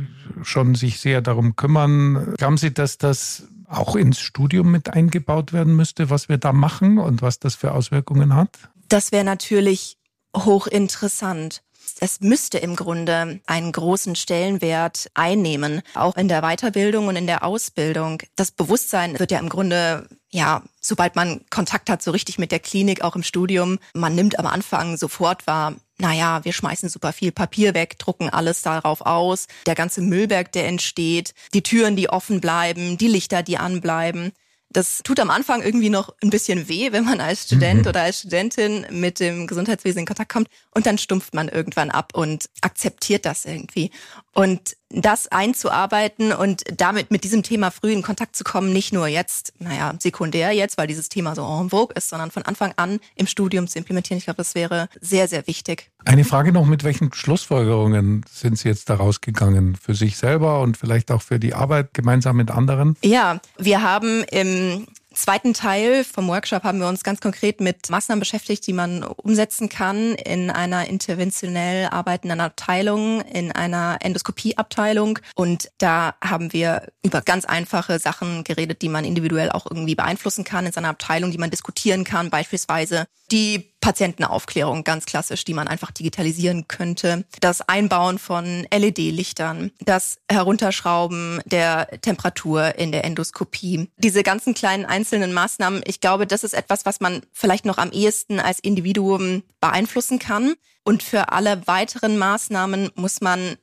schon 0.42 0.74
sich 0.74 1.00
sehr 1.00 1.22
darum 1.22 1.56
kümmern. 1.56 2.34
Glauben 2.36 2.56
Sie, 2.56 2.74
dass 2.74 2.98
das 2.98 3.44
auch 3.68 3.94
ins 3.94 4.18
Studium 4.18 4.70
mit 4.72 4.92
eingebaut 4.92 5.52
werden 5.52 5.76
müsste, 5.76 6.10
was 6.10 6.28
wir 6.28 6.38
da 6.38 6.52
machen 6.52 6.98
und 6.98 7.22
was 7.22 7.38
das 7.38 7.54
für 7.54 7.72
Auswirkungen 7.72 8.34
hat? 8.34 8.58
Das 8.88 9.12
wäre 9.12 9.24
natürlich 9.24 9.96
hochinteressant. 10.36 11.62
Es 12.00 12.20
müsste 12.20 12.58
im 12.58 12.76
Grunde 12.76 13.40
einen 13.46 13.72
großen 13.72 14.16
Stellenwert 14.16 15.10
einnehmen, 15.14 15.82
auch 15.94 16.16
in 16.16 16.28
der 16.28 16.42
Weiterbildung 16.42 17.08
und 17.08 17.16
in 17.16 17.26
der 17.26 17.44
Ausbildung. 17.44 18.22
Das 18.36 18.50
Bewusstsein 18.50 19.18
wird 19.18 19.30
ja 19.30 19.38
im 19.38 19.48
Grunde 19.48 20.08
ja, 20.32 20.62
sobald 20.80 21.16
man 21.16 21.44
Kontakt 21.50 21.90
hat, 21.90 22.02
so 22.02 22.12
richtig 22.12 22.38
mit 22.38 22.52
der 22.52 22.60
Klinik, 22.60 23.02
auch 23.02 23.16
im 23.16 23.24
Studium, 23.24 23.78
man 23.94 24.14
nimmt 24.14 24.38
am 24.38 24.46
Anfang 24.46 24.96
sofort 24.96 25.46
wahr, 25.48 25.74
naja, 25.98 26.44
wir 26.44 26.52
schmeißen 26.52 26.88
super 26.88 27.12
viel 27.12 27.32
Papier 27.32 27.74
weg, 27.74 27.98
drucken 27.98 28.30
alles 28.30 28.62
darauf 28.62 29.02
aus, 29.02 29.48
der 29.66 29.74
ganze 29.74 30.00
Müllberg, 30.00 30.50
der 30.52 30.66
entsteht, 30.66 31.34
die 31.52 31.62
Türen, 31.62 31.96
die 31.96 32.08
offen 32.08 32.40
bleiben, 32.40 32.96
die 32.96 33.08
Lichter, 33.08 33.42
die 33.42 33.58
anbleiben. 33.58 34.32
Das 34.72 35.02
tut 35.02 35.18
am 35.18 35.30
Anfang 35.30 35.62
irgendwie 35.62 35.90
noch 35.90 36.14
ein 36.22 36.30
bisschen 36.30 36.68
weh, 36.68 36.92
wenn 36.92 37.04
man 37.04 37.20
als 37.20 37.44
Student 37.44 37.82
mhm. 37.82 37.88
oder 37.88 38.02
als 38.02 38.20
Studentin 38.20 38.86
mit 38.90 39.18
dem 39.18 39.46
Gesundheitswesen 39.46 40.00
in 40.00 40.06
Kontakt 40.06 40.32
kommt 40.32 40.48
und 40.72 40.86
dann 40.86 40.96
stumpft 40.96 41.34
man 41.34 41.48
irgendwann 41.48 41.90
ab 41.90 42.12
und 42.14 42.48
akzeptiert 42.60 43.26
das 43.26 43.44
irgendwie. 43.44 43.90
Und 44.32 44.76
das 44.90 45.28
einzuarbeiten 45.28 46.32
und 46.32 46.64
damit 46.76 47.10
mit 47.10 47.24
diesem 47.24 47.42
Thema 47.42 47.70
früh 47.70 47.92
in 47.92 48.02
Kontakt 48.02 48.36
zu 48.36 48.44
kommen, 48.44 48.72
nicht 48.72 48.92
nur 48.92 49.06
jetzt, 49.06 49.52
naja, 49.58 49.94
sekundär 49.98 50.52
jetzt, 50.52 50.78
weil 50.78 50.86
dieses 50.86 51.08
Thema 51.08 51.34
so 51.34 51.42
en 51.42 51.70
vogue 51.70 51.94
ist, 51.96 52.08
sondern 52.08 52.30
von 52.30 52.42
Anfang 52.42 52.72
an 52.76 52.98
im 53.14 53.26
Studium 53.26 53.68
zu 53.68 53.78
implementieren. 53.78 54.18
Ich 54.18 54.24
glaube, 54.24 54.38
das 54.38 54.54
wäre 54.54 54.88
sehr, 55.00 55.28
sehr 55.28 55.46
wichtig. 55.46 55.90
Eine 56.04 56.24
Frage 56.24 56.52
noch, 56.52 56.66
mit 56.66 56.82
welchen 56.82 57.12
Schlussfolgerungen 57.12 58.24
sind 58.30 58.58
Sie 58.58 58.68
jetzt 58.68 58.90
da 58.90 58.94
rausgegangen? 58.94 59.76
Für 59.76 59.94
sich 59.94 60.16
selber 60.16 60.60
und 60.60 60.76
vielleicht 60.76 61.10
auch 61.10 61.22
für 61.22 61.38
die 61.38 61.54
Arbeit 61.54 61.94
gemeinsam 61.94 62.36
mit 62.36 62.50
anderen? 62.50 62.96
Ja, 63.02 63.40
wir 63.58 63.82
haben 63.82 64.24
im 64.24 64.86
zweiten 65.12 65.54
Teil 65.54 66.04
vom 66.04 66.28
Workshop 66.28 66.62
haben 66.62 66.78
wir 66.78 66.88
uns 66.88 67.02
ganz 67.02 67.20
konkret 67.20 67.60
mit 67.60 67.90
Maßnahmen 67.90 68.20
beschäftigt, 68.20 68.66
die 68.66 68.72
man 68.72 69.02
umsetzen 69.02 69.68
kann 69.68 70.14
in 70.14 70.50
einer 70.50 70.86
interventionell 70.86 71.88
arbeitenden 71.88 72.40
Abteilung, 72.40 73.20
in 73.22 73.52
einer 73.52 73.98
Endoskopieabteilung. 74.00 75.18
Und 75.34 75.70
da 75.78 76.14
haben 76.22 76.52
wir 76.52 76.86
über 77.02 77.22
ganz 77.22 77.44
einfache 77.44 77.98
Sachen 77.98 78.44
geredet, 78.44 78.82
die 78.82 78.88
man 78.88 79.04
individuell 79.04 79.50
auch 79.50 79.66
irgendwie 79.66 79.94
beeinflussen 79.94 80.44
kann 80.44 80.66
in 80.66 80.72
seiner 80.72 80.88
Abteilung, 80.90 81.30
die 81.30 81.38
man 81.38 81.50
diskutieren 81.50 82.04
kann, 82.04 82.30
beispielsweise 82.30 83.06
die 83.30 83.72
Patientenaufklärung, 83.80 84.84
ganz 84.84 85.06
klassisch, 85.06 85.44
die 85.44 85.54
man 85.54 85.68
einfach 85.68 85.90
digitalisieren 85.90 86.68
könnte. 86.68 87.24
Das 87.40 87.62
Einbauen 87.62 88.18
von 88.18 88.66
LED-Lichtern, 88.72 89.70
das 89.80 90.18
Herunterschrauben 90.30 91.40
der 91.46 91.88
Temperatur 92.02 92.76
in 92.76 92.92
der 92.92 93.04
Endoskopie. 93.04 93.88
Diese 93.96 94.22
ganzen 94.22 94.54
kleinen 94.54 94.84
einzelnen 94.84 95.32
Maßnahmen, 95.32 95.82
ich 95.86 96.00
glaube, 96.00 96.26
das 96.26 96.44
ist 96.44 96.54
etwas, 96.54 96.84
was 96.84 97.00
man 97.00 97.22
vielleicht 97.32 97.64
noch 97.64 97.78
am 97.78 97.90
ehesten 97.90 98.38
als 98.38 98.58
Individuum 98.60 99.42
beeinflussen 99.60 100.18
kann. 100.18 100.54
Und 100.84 101.02
für 101.02 101.32
alle 101.32 101.66
weiteren 101.66 102.18
Maßnahmen 102.18 102.90
muss 102.94 103.20
man 103.20 103.56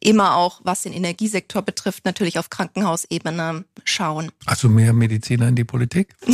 immer 0.00 0.36
auch, 0.36 0.60
was 0.62 0.82
den 0.82 0.92
Energiesektor 0.92 1.62
betrifft, 1.62 2.04
natürlich 2.04 2.38
auf 2.38 2.50
Krankenhausebene 2.50 3.64
schauen. 3.84 4.30
Also 4.44 4.68
mehr 4.68 4.92
Mediziner 4.92 5.48
in 5.48 5.56
die 5.56 5.64
Politik? 5.64 6.14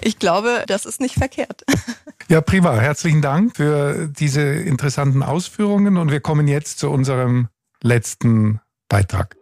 Ich 0.00 0.18
glaube, 0.18 0.64
das 0.66 0.86
ist 0.86 1.00
nicht 1.00 1.14
verkehrt. 1.14 1.64
Ja, 2.26 2.40
prima. 2.40 2.72
Herzlichen 2.72 3.20
Dank 3.20 3.54
für 3.54 4.08
diese 4.08 4.40
interessanten 4.40 5.22
Ausführungen 5.22 5.98
und 5.98 6.10
wir 6.10 6.20
kommen 6.20 6.48
jetzt 6.48 6.78
zu 6.78 6.88
unserem 6.90 7.48
letzten 7.82 8.60
Beitrag. 8.88 9.36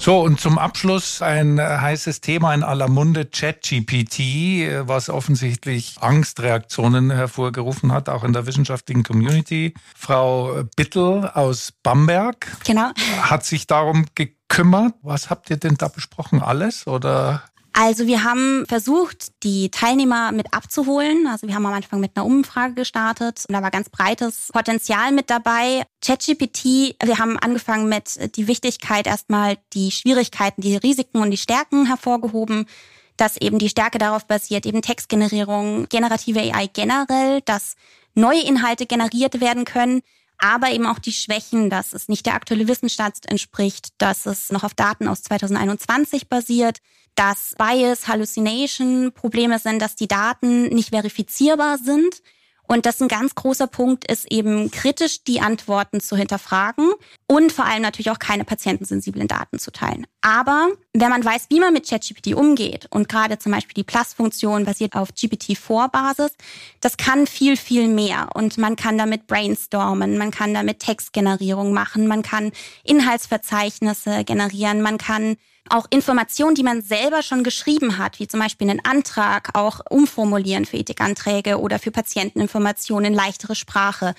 So, 0.00 0.20
und 0.20 0.40
zum 0.40 0.56
Abschluss 0.56 1.20
ein 1.20 1.60
heißes 1.60 2.20
Thema 2.20 2.54
in 2.54 2.62
aller 2.62 2.88
Munde, 2.88 3.26
ChatGPT, 3.26 4.86
was 4.86 5.10
offensichtlich 5.10 5.96
Angstreaktionen 6.00 7.10
hervorgerufen 7.10 7.90
hat, 7.90 8.08
auch 8.08 8.22
in 8.22 8.32
der 8.32 8.46
wissenschaftlichen 8.46 9.02
Community. 9.02 9.74
Frau 9.96 10.62
Bittel 10.76 11.28
aus 11.28 11.72
Bamberg 11.82 12.46
genau. 12.64 12.92
hat 13.20 13.44
sich 13.44 13.66
darum 13.66 14.06
gekümmert 14.14 14.38
gekümmert. 14.48 14.94
Was 15.02 15.30
habt 15.30 15.50
ihr 15.50 15.56
denn 15.56 15.76
da 15.76 15.88
besprochen? 15.88 16.42
Alles 16.42 16.86
oder? 16.86 17.42
Also 17.72 18.06
wir 18.06 18.24
haben 18.24 18.64
versucht, 18.66 19.32
die 19.42 19.70
Teilnehmer 19.70 20.32
mit 20.32 20.52
abzuholen. 20.52 21.26
Also 21.26 21.46
wir 21.46 21.54
haben 21.54 21.66
am 21.66 21.72
Anfang 21.72 22.00
mit 22.00 22.16
einer 22.16 22.26
Umfrage 22.26 22.74
gestartet 22.74 23.44
und 23.48 23.54
da 23.54 23.62
war 23.62 23.70
ganz 23.70 23.88
breites 23.88 24.50
Potenzial 24.52 25.12
mit 25.12 25.30
dabei. 25.30 25.84
ChatGPT, 26.04 26.96
wir 27.04 27.18
haben 27.18 27.38
angefangen 27.38 27.88
mit 27.88 28.36
die 28.36 28.48
Wichtigkeit 28.48 29.06
erstmal 29.06 29.58
die 29.74 29.90
Schwierigkeiten, 29.90 30.60
die 30.60 30.76
Risiken 30.76 31.18
und 31.18 31.30
die 31.30 31.36
Stärken 31.36 31.86
hervorgehoben 31.86 32.66
dass 33.18 33.36
eben 33.36 33.58
die 33.58 33.68
Stärke 33.68 33.98
darauf 33.98 34.26
basiert, 34.26 34.64
eben 34.64 34.80
Textgenerierung, 34.80 35.88
generative 35.88 36.38
AI 36.38 36.68
generell, 36.68 37.40
dass 37.42 37.74
neue 38.14 38.42
Inhalte 38.42 38.86
generiert 38.86 39.40
werden 39.40 39.64
können, 39.64 40.02
aber 40.38 40.70
eben 40.70 40.86
auch 40.86 40.98
die 40.98 41.12
Schwächen, 41.12 41.70
dass 41.70 41.92
es 41.92 42.08
nicht 42.08 42.26
der 42.26 42.34
aktuelle 42.34 42.68
Wissensstand 42.68 43.28
entspricht, 43.28 43.88
dass 43.98 44.26
es 44.26 44.50
noch 44.50 44.64
auf 44.64 44.74
Daten 44.74 45.08
aus 45.08 45.22
2021 45.22 46.28
basiert, 46.28 46.78
dass 47.14 47.54
Bias, 47.58 48.06
Hallucination 48.06 49.12
Probleme 49.12 49.58
sind, 49.58 49.82
dass 49.82 49.96
die 49.96 50.08
Daten 50.08 50.68
nicht 50.68 50.90
verifizierbar 50.90 51.78
sind 51.78 52.22
und 52.68 52.84
das 52.84 53.00
ein 53.00 53.08
ganz 53.08 53.34
großer 53.34 53.66
Punkt 53.66 54.10
ist 54.10 54.30
eben 54.30 54.70
kritisch 54.70 55.24
die 55.24 55.40
Antworten 55.40 56.00
zu 56.00 56.16
hinterfragen 56.16 56.92
und 57.26 57.50
vor 57.50 57.64
allem 57.64 57.82
natürlich 57.82 58.10
auch 58.10 58.18
keine 58.18 58.44
patientensensiblen 58.44 59.26
Daten 59.26 59.58
zu 59.58 59.72
teilen. 59.72 60.06
Aber 60.20 60.68
wenn 60.92 61.08
man 61.08 61.24
weiß, 61.24 61.46
wie 61.48 61.60
man 61.60 61.72
mit 61.72 61.88
ChatGPT 61.88 62.34
umgeht 62.34 62.86
und 62.90 63.08
gerade 63.08 63.38
zum 63.38 63.52
Beispiel 63.52 63.72
die 63.74 63.84
Plus-Funktion 63.84 64.66
basiert 64.66 64.94
auf 64.94 65.08
GPT-4-Basis, 65.14 66.32
das 66.80 66.98
kann 66.98 67.26
viel, 67.26 67.56
viel 67.56 67.88
mehr. 67.88 68.28
Und 68.34 68.58
man 68.58 68.76
kann 68.76 68.98
damit 68.98 69.26
brainstormen, 69.26 70.18
man 70.18 70.30
kann 70.30 70.52
damit 70.52 70.80
Textgenerierung 70.80 71.72
machen, 71.72 72.06
man 72.06 72.22
kann 72.22 72.52
Inhaltsverzeichnisse 72.84 74.24
generieren, 74.24 74.82
man 74.82 74.98
kann 74.98 75.36
auch 75.70 75.86
Informationen, 75.90 76.54
die 76.54 76.62
man 76.62 76.82
selber 76.82 77.22
schon 77.22 77.44
geschrieben 77.44 77.98
hat, 77.98 78.18
wie 78.18 78.26
zum 78.26 78.40
Beispiel 78.40 78.68
einen 78.68 78.84
Antrag, 78.84 79.50
auch 79.54 79.80
umformulieren 79.88 80.64
für 80.64 80.76
Ethikanträge 80.76 81.58
oder 81.58 81.78
für 81.78 81.90
Patienteninformationen 81.90 83.12
in 83.12 83.14
leichtere 83.14 83.54
Sprache. 83.54 84.14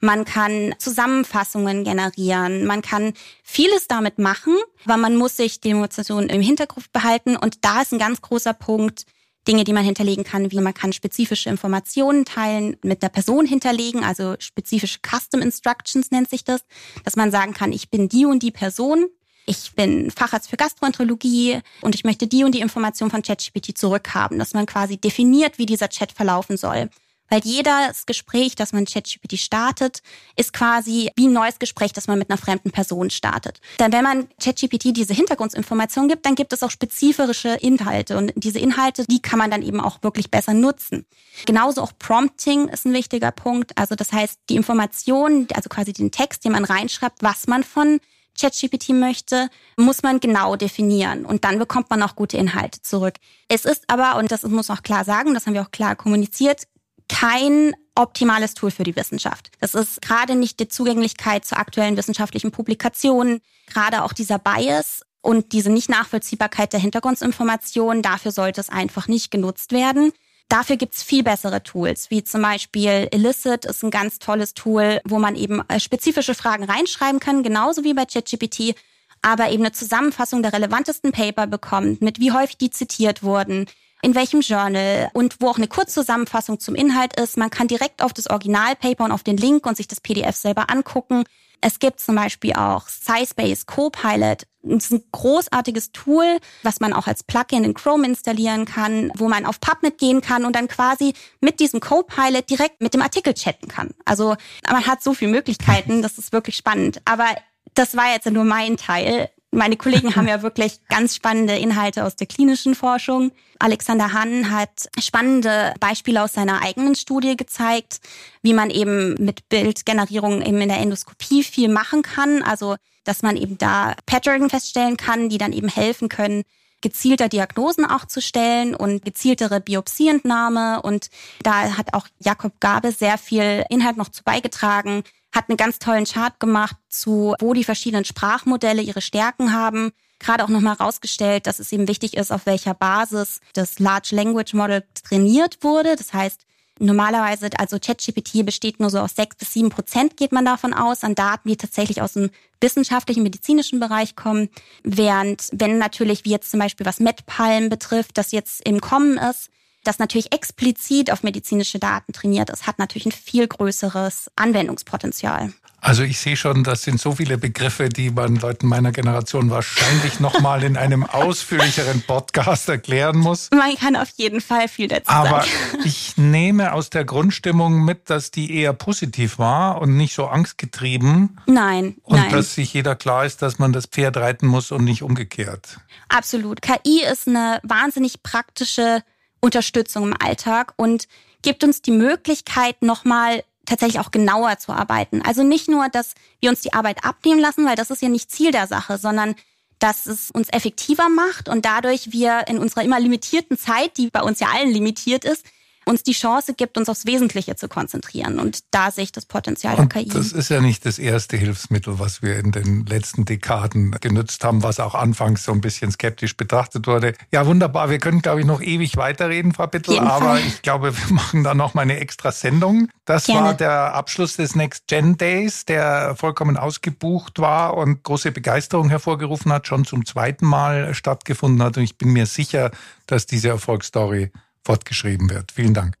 Man 0.00 0.24
kann 0.24 0.74
Zusammenfassungen 0.78 1.84
generieren. 1.84 2.66
Man 2.66 2.82
kann 2.82 3.12
vieles 3.44 3.86
damit 3.86 4.18
machen, 4.18 4.56
aber 4.84 4.96
man 4.96 5.16
muss 5.16 5.36
sich 5.36 5.60
die 5.60 5.68
Demonstration 5.68 6.28
im 6.28 6.42
Hintergrund 6.42 6.92
behalten. 6.92 7.36
Und 7.36 7.64
da 7.64 7.82
ist 7.82 7.92
ein 7.92 8.00
ganz 8.00 8.20
großer 8.20 8.52
Punkt, 8.52 9.06
Dinge, 9.46 9.64
die 9.64 9.72
man 9.72 9.84
hinterlegen 9.84 10.24
kann, 10.24 10.50
wie 10.52 10.60
man 10.60 10.74
kann 10.74 10.92
spezifische 10.92 11.50
Informationen 11.50 12.24
teilen, 12.24 12.76
mit 12.82 13.02
der 13.02 13.08
Person 13.08 13.44
hinterlegen, 13.44 14.04
also 14.04 14.36
spezifische 14.38 15.00
Custom 15.00 15.40
Instructions 15.40 16.10
nennt 16.10 16.30
sich 16.30 16.44
das, 16.44 16.62
dass 17.04 17.16
man 17.16 17.30
sagen 17.30 17.52
kann, 17.52 17.72
ich 17.72 17.90
bin 17.90 18.08
die 18.08 18.24
und 18.24 18.42
die 18.42 18.52
Person 18.52 19.08
ich 19.46 19.72
bin 19.74 20.10
Facharzt 20.10 20.50
für 20.50 20.56
Gastroenterologie 20.56 21.60
und 21.80 21.94
ich 21.94 22.04
möchte 22.04 22.26
die 22.26 22.44
und 22.44 22.54
die 22.54 22.60
Information 22.60 23.10
von 23.10 23.22
ChatGPT 23.22 23.76
zurückhaben, 23.76 24.38
dass 24.38 24.54
man 24.54 24.66
quasi 24.66 24.96
definiert, 24.96 25.58
wie 25.58 25.66
dieser 25.66 25.88
Chat 25.88 26.12
verlaufen 26.12 26.56
soll. 26.56 26.88
Weil 27.32 27.40
jedes 27.44 28.04
Gespräch, 28.04 28.56
das 28.56 28.74
man 28.74 28.84
ChatGPT 28.84 29.38
startet, 29.38 30.02
ist 30.36 30.52
quasi 30.52 31.10
wie 31.16 31.28
ein 31.28 31.32
neues 31.32 31.58
Gespräch, 31.58 31.94
das 31.94 32.06
man 32.06 32.18
mit 32.18 32.28
einer 32.28 32.36
fremden 32.36 32.72
Person 32.72 33.08
startet. 33.08 33.58
Denn 33.80 33.90
wenn 33.90 34.04
man 34.04 34.28
ChatGPT 34.38 34.94
diese 34.94 35.14
Hintergrundinformation 35.14 36.08
gibt, 36.08 36.26
dann 36.26 36.34
gibt 36.34 36.52
es 36.52 36.62
auch 36.62 36.70
spezifische 36.70 37.54
Inhalte. 37.54 38.18
Und 38.18 38.34
diese 38.36 38.58
Inhalte, 38.58 39.06
die 39.08 39.22
kann 39.22 39.38
man 39.38 39.50
dann 39.50 39.62
eben 39.62 39.80
auch 39.80 40.02
wirklich 40.02 40.30
besser 40.30 40.52
nutzen. 40.52 41.06
Genauso 41.46 41.80
auch 41.80 41.92
Prompting 41.98 42.68
ist 42.68 42.84
ein 42.84 42.92
wichtiger 42.92 43.30
Punkt. 43.30 43.78
Also 43.78 43.94
das 43.94 44.12
heißt, 44.12 44.38
die 44.50 44.56
Information, 44.56 45.46
also 45.54 45.70
quasi 45.70 45.94
den 45.94 46.10
Text, 46.10 46.44
den 46.44 46.52
man 46.52 46.64
reinschreibt, 46.64 47.22
was 47.22 47.46
man 47.46 47.64
von 47.64 47.98
ChatGPT 48.38 48.90
möchte, 48.90 49.48
muss 49.76 50.02
man 50.02 50.20
genau 50.20 50.56
definieren 50.56 51.24
und 51.24 51.44
dann 51.44 51.58
bekommt 51.58 51.90
man 51.90 52.02
auch 52.02 52.16
gute 52.16 52.36
Inhalte 52.36 52.80
zurück. 52.82 53.14
Es 53.48 53.64
ist 53.64 53.84
aber, 53.88 54.18
und 54.18 54.32
das 54.32 54.42
muss 54.42 54.70
auch 54.70 54.82
klar 54.82 55.04
sagen, 55.04 55.34
das 55.34 55.46
haben 55.46 55.54
wir 55.54 55.62
auch 55.62 55.70
klar 55.70 55.96
kommuniziert, 55.96 56.64
kein 57.08 57.74
optimales 57.94 58.54
Tool 58.54 58.70
für 58.70 58.84
die 58.84 58.96
Wissenschaft. 58.96 59.50
Das 59.60 59.74
ist 59.74 60.00
gerade 60.00 60.34
nicht 60.34 60.60
die 60.60 60.68
Zugänglichkeit 60.68 61.44
zu 61.44 61.56
aktuellen 61.56 61.96
wissenschaftlichen 61.96 62.50
Publikationen, 62.50 63.40
gerade 63.66 64.02
auch 64.02 64.12
dieser 64.12 64.38
Bias 64.38 65.02
und 65.20 65.52
diese 65.52 65.70
Nicht-Nachvollziehbarkeit 65.70 66.72
der 66.72 66.80
Hintergrundinformationen. 66.80 68.02
Dafür 68.02 68.32
sollte 68.32 68.60
es 68.60 68.70
einfach 68.70 69.08
nicht 69.08 69.30
genutzt 69.30 69.72
werden. 69.72 70.12
Dafür 70.52 70.76
gibt's 70.76 71.02
viel 71.02 71.22
bessere 71.22 71.62
Tools, 71.62 72.10
wie 72.10 72.24
zum 72.24 72.42
Beispiel 72.42 73.08
Illicit 73.10 73.64
ist 73.64 73.82
ein 73.82 73.90
ganz 73.90 74.18
tolles 74.18 74.52
Tool, 74.52 75.00
wo 75.06 75.18
man 75.18 75.34
eben 75.34 75.66
äh, 75.68 75.80
spezifische 75.80 76.34
Fragen 76.34 76.64
reinschreiben 76.64 77.20
kann, 77.20 77.42
genauso 77.42 77.84
wie 77.84 77.94
bei 77.94 78.04
ChatGPT, 78.04 78.74
aber 79.22 79.48
eben 79.48 79.62
eine 79.62 79.72
Zusammenfassung 79.72 80.42
der 80.42 80.52
relevantesten 80.52 81.10
Paper 81.10 81.46
bekommt, 81.46 82.02
mit 82.02 82.20
wie 82.20 82.32
häufig 82.32 82.58
die 82.58 82.68
zitiert 82.68 83.22
wurden, 83.22 83.64
in 84.02 84.14
welchem 84.14 84.42
Journal 84.42 85.08
und 85.14 85.36
wo 85.40 85.48
auch 85.48 85.56
eine 85.56 85.68
Kurzzusammenfassung 85.68 86.60
zum 86.60 86.74
Inhalt 86.74 87.18
ist. 87.18 87.38
Man 87.38 87.48
kann 87.48 87.66
direkt 87.66 88.02
auf 88.02 88.12
das 88.12 88.28
Originalpaper 88.28 89.04
und 89.04 89.12
auf 89.12 89.22
den 89.22 89.38
Link 89.38 89.64
und 89.64 89.78
sich 89.78 89.88
das 89.88 90.02
PDF 90.02 90.36
selber 90.36 90.68
angucken. 90.68 91.24
Es 91.62 91.78
gibt 91.78 91.98
zum 91.98 92.16
Beispiel 92.16 92.52
auch 92.52 92.88
SciSpace 92.88 93.64
Copilot. 93.64 94.42
Das 94.62 94.86
ist 94.86 94.92
ein 94.92 95.04
großartiges 95.10 95.92
Tool, 95.92 96.38
was 96.62 96.80
man 96.80 96.92
auch 96.92 97.06
als 97.06 97.24
Plugin 97.24 97.64
in 97.64 97.74
Chrome 97.74 98.06
installieren 98.06 98.64
kann, 98.64 99.10
wo 99.16 99.28
man 99.28 99.44
auf 99.44 99.60
PubMed 99.60 99.98
gehen 99.98 100.20
kann 100.20 100.44
und 100.44 100.54
dann 100.54 100.68
quasi 100.68 101.14
mit 101.40 101.60
diesem 101.60 101.80
Copilot 101.80 102.48
direkt 102.48 102.80
mit 102.80 102.94
dem 102.94 103.02
Artikel 103.02 103.34
chatten 103.34 103.68
kann. 103.68 103.90
Also 104.04 104.36
man 104.68 104.86
hat 104.86 105.02
so 105.02 105.14
viele 105.14 105.32
Möglichkeiten, 105.32 106.02
das 106.02 106.18
ist 106.18 106.32
wirklich 106.32 106.56
spannend. 106.56 107.00
Aber 107.04 107.26
das 107.74 107.96
war 107.96 108.12
jetzt 108.12 108.30
nur 108.30 108.44
mein 108.44 108.76
Teil. 108.76 109.30
Meine 109.54 109.76
Kollegen 109.76 110.16
haben 110.16 110.28
ja 110.28 110.42
wirklich 110.42 110.80
ganz 110.88 111.14
spannende 111.14 111.54
Inhalte 111.58 112.06
aus 112.06 112.16
der 112.16 112.26
klinischen 112.26 112.74
Forschung. 112.74 113.32
Alexander 113.58 114.14
Hahn 114.14 114.50
hat 114.50 114.88
spannende 114.98 115.74
Beispiele 115.78 116.22
aus 116.22 116.32
seiner 116.32 116.62
eigenen 116.62 116.94
Studie 116.94 117.36
gezeigt, 117.36 118.00
wie 118.40 118.54
man 118.54 118.70
eben 118.70 119.14
mit 119.22 119.50
Bildgenerierung 119.50 120.40
eben 120.40 120.60
in 120.60 120.68
der 120.70 120.78
Endoskopie 120.78 121.44
viel 121.44 121.68
machen 121.68 122.00
kann. 122.00 122.42
Also, 122.42 122.76
dass 123.04 123.22
man 123.22 123.36
eben 123.36 123.58
da 123.58 123.94
Pattern 124.06 124.48
feststellen 124.48 124.96
kann, 124.96 125.28
die 125.28 125.38
dann 125.38 125.52
eben 125.52 125.68
helfen 125.68 126.08
können, 126.08 126.44
gezielter 126.80 127.28
Diagnosen 127.28 127.84
auch 127.84 128.06
zu 128.06 128.22
stellen 128.22 128.74
und 128.74 129.04
gezieltere 129.04 129.60
Biopsieentnahme. 129.60 130.80
Und 130.80 131.10
da 131.42 131.76
hat 131.76 131.92
auch 131.92 132.08
Jakob 132.18 132.58
Gabe 132.58 132.90
sehr 132.90 133.18
viel 133.18 133.66
Inhalt 133.68 133.98
noch 133.98 134.08
zu 134.08 134.24
beigetragen, 134.24 135.04
hat 135.32 135.48
einen 135.48 135.56
ganz 135.56 135.78
tollen 135.78 136.04
Chart 136.04 136.38
gemacht 136.38 136.76
zu, 136.88 137.34
wo 137.40 137.54
die 137.54 137.64
verschiedenen 137.64 138.04
Sprachmodelle 138.04 138.82
ihre 138.82 139.00
Stärken 139.00 139.52
haben. 139.52 139.92
Gerade 140.18 140.44
auch 140.44 140.48
nochmal 140.48 140.74
rausgestellt, 140.74 141.46
dass 141.46 141.58
es 141.58 141.72
eben 141.72 141.88
wichtig 141.88 142.16
ist, 142.16 142.30
auf 142.30 142.46
welcher 142.46 142.74
Basis 142.74 143.40
das 143.54 143.78
Large 143.78 144.14
Language 144.14 144.54
Model 144.54 144.84
trainiert 145.02 145.64
wurde. 145.64 145.96
Das 145.96 146.12
heißt, 146.12 146.42
normalerweise, 146.78 147.48
also 147.58 147.78
ChatGPT 147.78 148.44
besteht 148.44 148.78
nur 148.78 148.90
so 148.90 148.98
aus 148.98 149.14
sechs 149.16 149.36
bis 149.36 149.52
sieben 149.52 149.70
Prozent, 149.70 150.16
geht 150.16 150.32
man 150.32 150.44
davon 150.44 150.74
aus, 150.74 151.02
an 151.02 151.14
Daten, 151.14 151.48
die 151.48 151.56
tatsächlich 151.56 152.02
aus 152.02 152.12
dem 152.12 152.30
wissenschaftlichen, 152.60 153.22
medizinischen 153.22 153.80
Bereich 153.80 154.14
kommen. 154.14 154.48
Während, 154.84 155.48
wenn 155.52 155.78
natürlich, 155.78 156.24
wie 156.24 156.30
jetzt 156.30 156.50
zum 156.50 156.60
Beispiel 156.60 156.86
was 156.86 157.00
MedPalm 157.00 157.68
betrifft, 157.68 158.18
das 158.18 158.32
jetzt 158.32 158.66
im 158.66 158.80
Kommen 158.80 159.16
ist, 159.18 159.50
das 159.84 159.98
natürlich 159.98 160.32
explizit 160.32 161.10
auf 161.12 161.22
medizinische 161.22 161.78
Daten 161.78 162.12
trainiert 162.12 162.50
ist, 162.50 162.66
hat 162.66 162.78
natürlich 162.78 163.06
ein 163.06 163.12
viel 163.12 163.46
größeres 163.46 164.30
Anwendungspotenzial. 164.36 165.52
Also 165.84 166.04
ich 166.04 166.20
sehe 166.20 166.36
schon, 166.36 166.62
das 166.62 166.82
sind 166.82 167.00
so 167.00 167.10
viele 167.10 167.38
Begriffe, 167.38 167.88
die 167.88 168.12
man 168.12 168.36
Leuten 168.36 168.68
meiner 168.68 168.92
Generation 168.92 169.50
wahrscheinlich 169.50 170.20
nochmal 170.20 170.62
in 170.62 170.76
einem 170.76 171.02
ausführlicheren 171.12 172.02
Podcast 172.02 172.68
erklären 172.68 173.18
muss. 173.18 173.50
Man 173.50 173.74
kann 173.74 173.96
auf 173.96 174.10
jeden 174.14 174.40
Fall 174.40 174.68
viel 174.68 174.86
dazu 174.86 175.10
sagen. 175.10 175.28
Aber 175.28 175.44
ich 175.84 176.16
nehme 176.16 176.72
aus 176.72 176.90
der 176.90 177.04
Grundstimmung 177.04 177.84
mit, 177.84 178.10
dass 178.10 178.30
die 178.30 178.54
eher 178.54 178.74
positiv 178.74 179.40
war 179.40 179.82
und 179.82 179.96
nicht 179.96 180.14
so 180.14 180.28
angstgetrieben. 180.28 181.40
Nein. 181.46 181.96
Und 182.04 182.16
nein. 182.16 182.30
dass 182.30 182.54
sich 182.54 182.72
jeder 182.72 182.94
klar 182.94 183.26
ist, 183.26 183.42
dass 183.42 183.58
man 183.58 183.72
das 183.72 183.86
Pferd 183.86 184.16
reiten 184.16 184.46
muss 184.46 184.70
und 184.70 184.84
nicht 184.84 185.02
umgekehrt. 185.02 185.80
Absolut. 186.08 186.62
KI 186.62 187.02
ist 187.10 187.26
eine 187.26 187.58
wahnsinnig 187.64 188.22
praktische 188.22 189.02
Unterstützung 189.42 190.04
im 190.04 190.16
Alltag 190.18 190.72
und 190.76 191.08
gibt 191.42 191.64
uns 191.64 191.82
die 191.82 191.90
Möglichkeit, 191.90 192.80
nochmal 192.80 193.44
tatsächlich 193.66 194.00
auch 194.00 194.10
genauer 194.10 194.58
zu 194.58 194.72
arbeiten. 194.72 195.22
Also 195.22 195.42
nicht 195.42 195.68
nur, 195.68 195.88
dass 195.88 196.14
wir 196.40 196.50
uns 196.50 196.60
die 196.60 196.72
Arbeit 196.72 197.04
abnehmen 197.04 197.40
lassen, 197.40 197.66
weil 197.66 197.76
das 197.76 197.90
ist 197.90 198.02
ja 198.02 198.08
nicht 198.08 198.30
Ziel 198.30 198.52
der 198.52 198.66
Sache, 198.66 198.98
sondern 198.98 199.34
dass 199.78 200.06
es 200.06 200.30
uns 200.30 200.48
effektiver 200.50 201.08
macht 201.08 201.48
und 201.48 201.64
dadurch 201.64 202.12
wir 202.12 202.46
in 202.46 202.58
unserer 202.58 202.84
immer 202.84 203.00
limitierten 203.00 203.58
Zeit, 203.58 203.96
die 203.96 204.10
bei 204.10 204.22
uns 204.22 204.38
ja 204.38 204.48
allen 204.54 204.70
limitiert 204.70 205.24
ist, 205.24 205.44
uns 205.84 206.02
die 206.02 206.12
Chance 206.12 206.54
gibt, 206.54 206.78
uns 206.78 206.88
aufs 206.88 207.06
Wesentliche 207.06 207.56
zu 207.56 207.68
konzentrieren. 207.68 208.38
Und 208.38 208.60
da 208.70 208.90
sehe 208.90 209.04
ich 209.04 209.12
das 209.12 209.26
Potenzial 209.26 209.76
und 209.76 209.94
der 209.94 210.02
KI. 210.02 210.08
Das 210.08 210.32
ist 210.32 210.48
ja 210.48 210.60
nicht 210.60 210.86
das 210.86 210.98
erste 210.98 211.36
Hilfsmittel, 211.36 211.98
was 211.98 212.22
wir 212.22 212.38
in 212.38 212.52
den 212.52 212.86
letzten 212.86 213.24
Dekaden 213.24 213.92
genutzt 214.00 214.44
haben, 214.44 214.62
was 214.62 214.80
auch 214.80 214.94
anfangs 214.94 215.44
so 215.44 215.52
ein 215.52 215.60
bisschen 215.60 215.90
skeptisch 215.90 216.36
betrachtet 216.36 216.86
wurde. 216.86 217.14
Ja, 217.32 217.46
wunderbar. 217.46 217.90
Wir 217.90 217.98
können, 217.98 218.22
glaube 218.22 218.40
ich, 218.40 218.46
noch 218.46 218.60
ewig 218.60 218.96
weiterreden, 218.96 219.52
Frau 219.52 219.66
Bittel, 219.66 219.98
aber 219.98 220.38
ich 220.38 220.62
glaube, 220.62 220.96
wir 220.96 221.12
machen 221.14 221.44
da 221.44 221.54
noch 221.54 221.74
mal 221.74 221.82
eine 221.82 221.98
extra 221.98 222.32
Sendung. 222.32 222.88
Das 223.04 223.26
Gerne. 223.26 223.46
war 223.46 223.54
der 223.54 223.94
Abschluss 223.94 224.36
des 224.36 224.54
Next 224.54 224.86
Gen 224.86 225.16
Days, 225.16 225.64
der 225.64 226.14
vollkommen 226.16 226.56
ausgebucht 226.56 227.40
war 227.40 227.76
und 227.76 228.02
große 228.02 228.30
Begeisterung 228.32 228.88
hervorgerufen 228.88 229.52
hat, 229.52 229.66
schon 229.66 229.84
zum 229.84 230.06
zweiten 230.06 230.46
Mal 230.46 230.94
stattgefunden 230.94 231.62
hat. 231.62 231.76
Und 231.76 231.82
ich 231.82 231.98
bin 231.98 232.12
mir 232.12 232.26
sicher, 232.26 232.70
dass 233.06 233.26
diese 233.26 233.48
Erfolgsstory 233.48 234.30
fortgeschrieben 234.64 235.30
wird. 235.30 235.52
Vielen 235.52 235.74
Dank. 235.74 235.94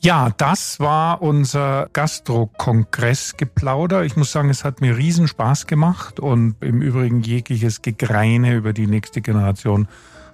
Ja, 0.00 0.30
das 0.36 0.78
war 0.78 1.22
unser 1.22 1.88
Gastro-Kongress-Geplauder. 1.92 4.04
Ich 4.04 4.14
muss 4.14 4.30
sagen, 4.30 4.48
es 4.48 4.62
hat 4.64 4.80
mir 4.80 4.96
riesen 4.96 5.26
Spaß 5.26 5.66
gemacht 5.66 6.20
und 6.20 6.54
im 6.60 6.82
Übrigen 6.82 7.22
jegliches 7.22 7.82
Gegreine 7.82 8.54
über 8.54 8.72
die 8.72 8.86
nächste 8.86 9.20
Generation 9.20 9.88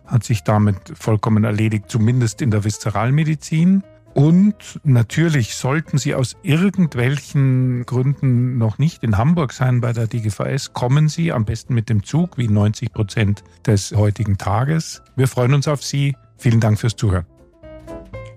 hat 0.05 0.23
sich 0.23 0.43
damit 0.43 0.93
vollkommen 0.95 1.45
erledigt, 1.45 1.87
zumindest 1.89 2.43
in 2.43 2.51
der 2.51 2.65
Viszeralmedizin. 2.65 3.83
Und 4.13 4.81
natürlich 4.85 5.55
sollten 5.57 5.97
Sie 5.97 6.15
aus 6.15 6.37
irgendwelchen 6.43 7.87
Gründen 7.87 8.59
noch 8.59 8.77
nicht 8.77 9.03
in 9.03 9.17
Hamburg 9.17 9.55
sein 9.55 9.81
bei 9.81 9.95
der 9.95 10.07
DGVS, 10.07 10.75
kommen 10.75 11.09
Sie 11.09 11.33
am 11.33 11.47
besten 11.47 11.73
mit 11.75 11.89
dem 11.89 12.03
Zug, 12.05 12.37
wie 12.37 12.49
90 12.49 12.93
Prozent 12.93 13.45
des 13.67 13.93
heutigen 13.93 14.37
Tages. 14.37 15.01
Wir 15.17 15.27
freuen 15.27 15.55
uns 15.55 15.67
auf 15.67 15.83
Sie. 15.83 16.15
Vielen 16.37 16.61
Dank 16.61 16.79
fürs 16.79 16.97
Zuhören. 16.97 17.25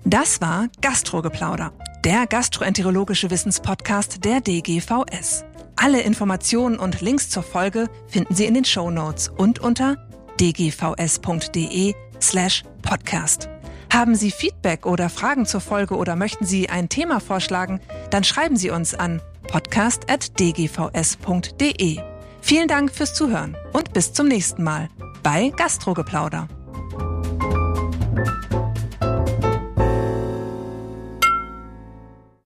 Das 0.04 0.40
war 0.40 0.68
Gastrogeplauder, 0.80 1.72
der 2.04 2.26
gastroenterologische 2.26 3.30
Wissenspodcast 3.30 4.24
der 4.24 4.40
DGVS. 4.40 5.44
Alle 5.76 6.00
Informationen 6.00 6.78
und 6.78 7.00
Links 7.00 7.30
zur 7.30 7.42
Folge 7.42 7.88
finden 8.08 8.34
Sie 8.34 8.46
in 8.46 8.54
den 8.54 8.64
Show 8.64 8.90
Notes 8.90 9.28
und 9.28 9.60
unter 9.60 9.96
dgvs.de 10.40 11.94
slash 12.20 12.64
podcast. 12.82 13.48
Haben 13.92 14.14
Sie 14.14 14.30
Feedback 14.30 14.86
oder 14.86 15.08
Fragen 15.08 15.46
zur 15.46 15.60
Folge 15.60 15.96
oder 15.96 16.16
möchten 16.16 16.44
Sie 16.44 16.68
ein 16.68 16.88
Thema 16.88 17.20
vorschlagen, 17.20 17.80
dann 18.10 18.24
schreiben 18.24 18.56
Sie 18.56 18.70
uns 18.70 18.94
an 18.94 19.22
podcast.dgvs.de. 19.48 21.98
Vielen 22.40 22.68
Dank 22.68 22.92
fürs 22.92 23.14
Zuhören 23.14 23.56
und 23.72 23.92
bis 23.92 24.12
zum 24.12 24.28
nächsten 24.28 24.62
Mal 24.62 24.88
bei 25.22 25.52
Gastrogeplauder. 25.56 26.48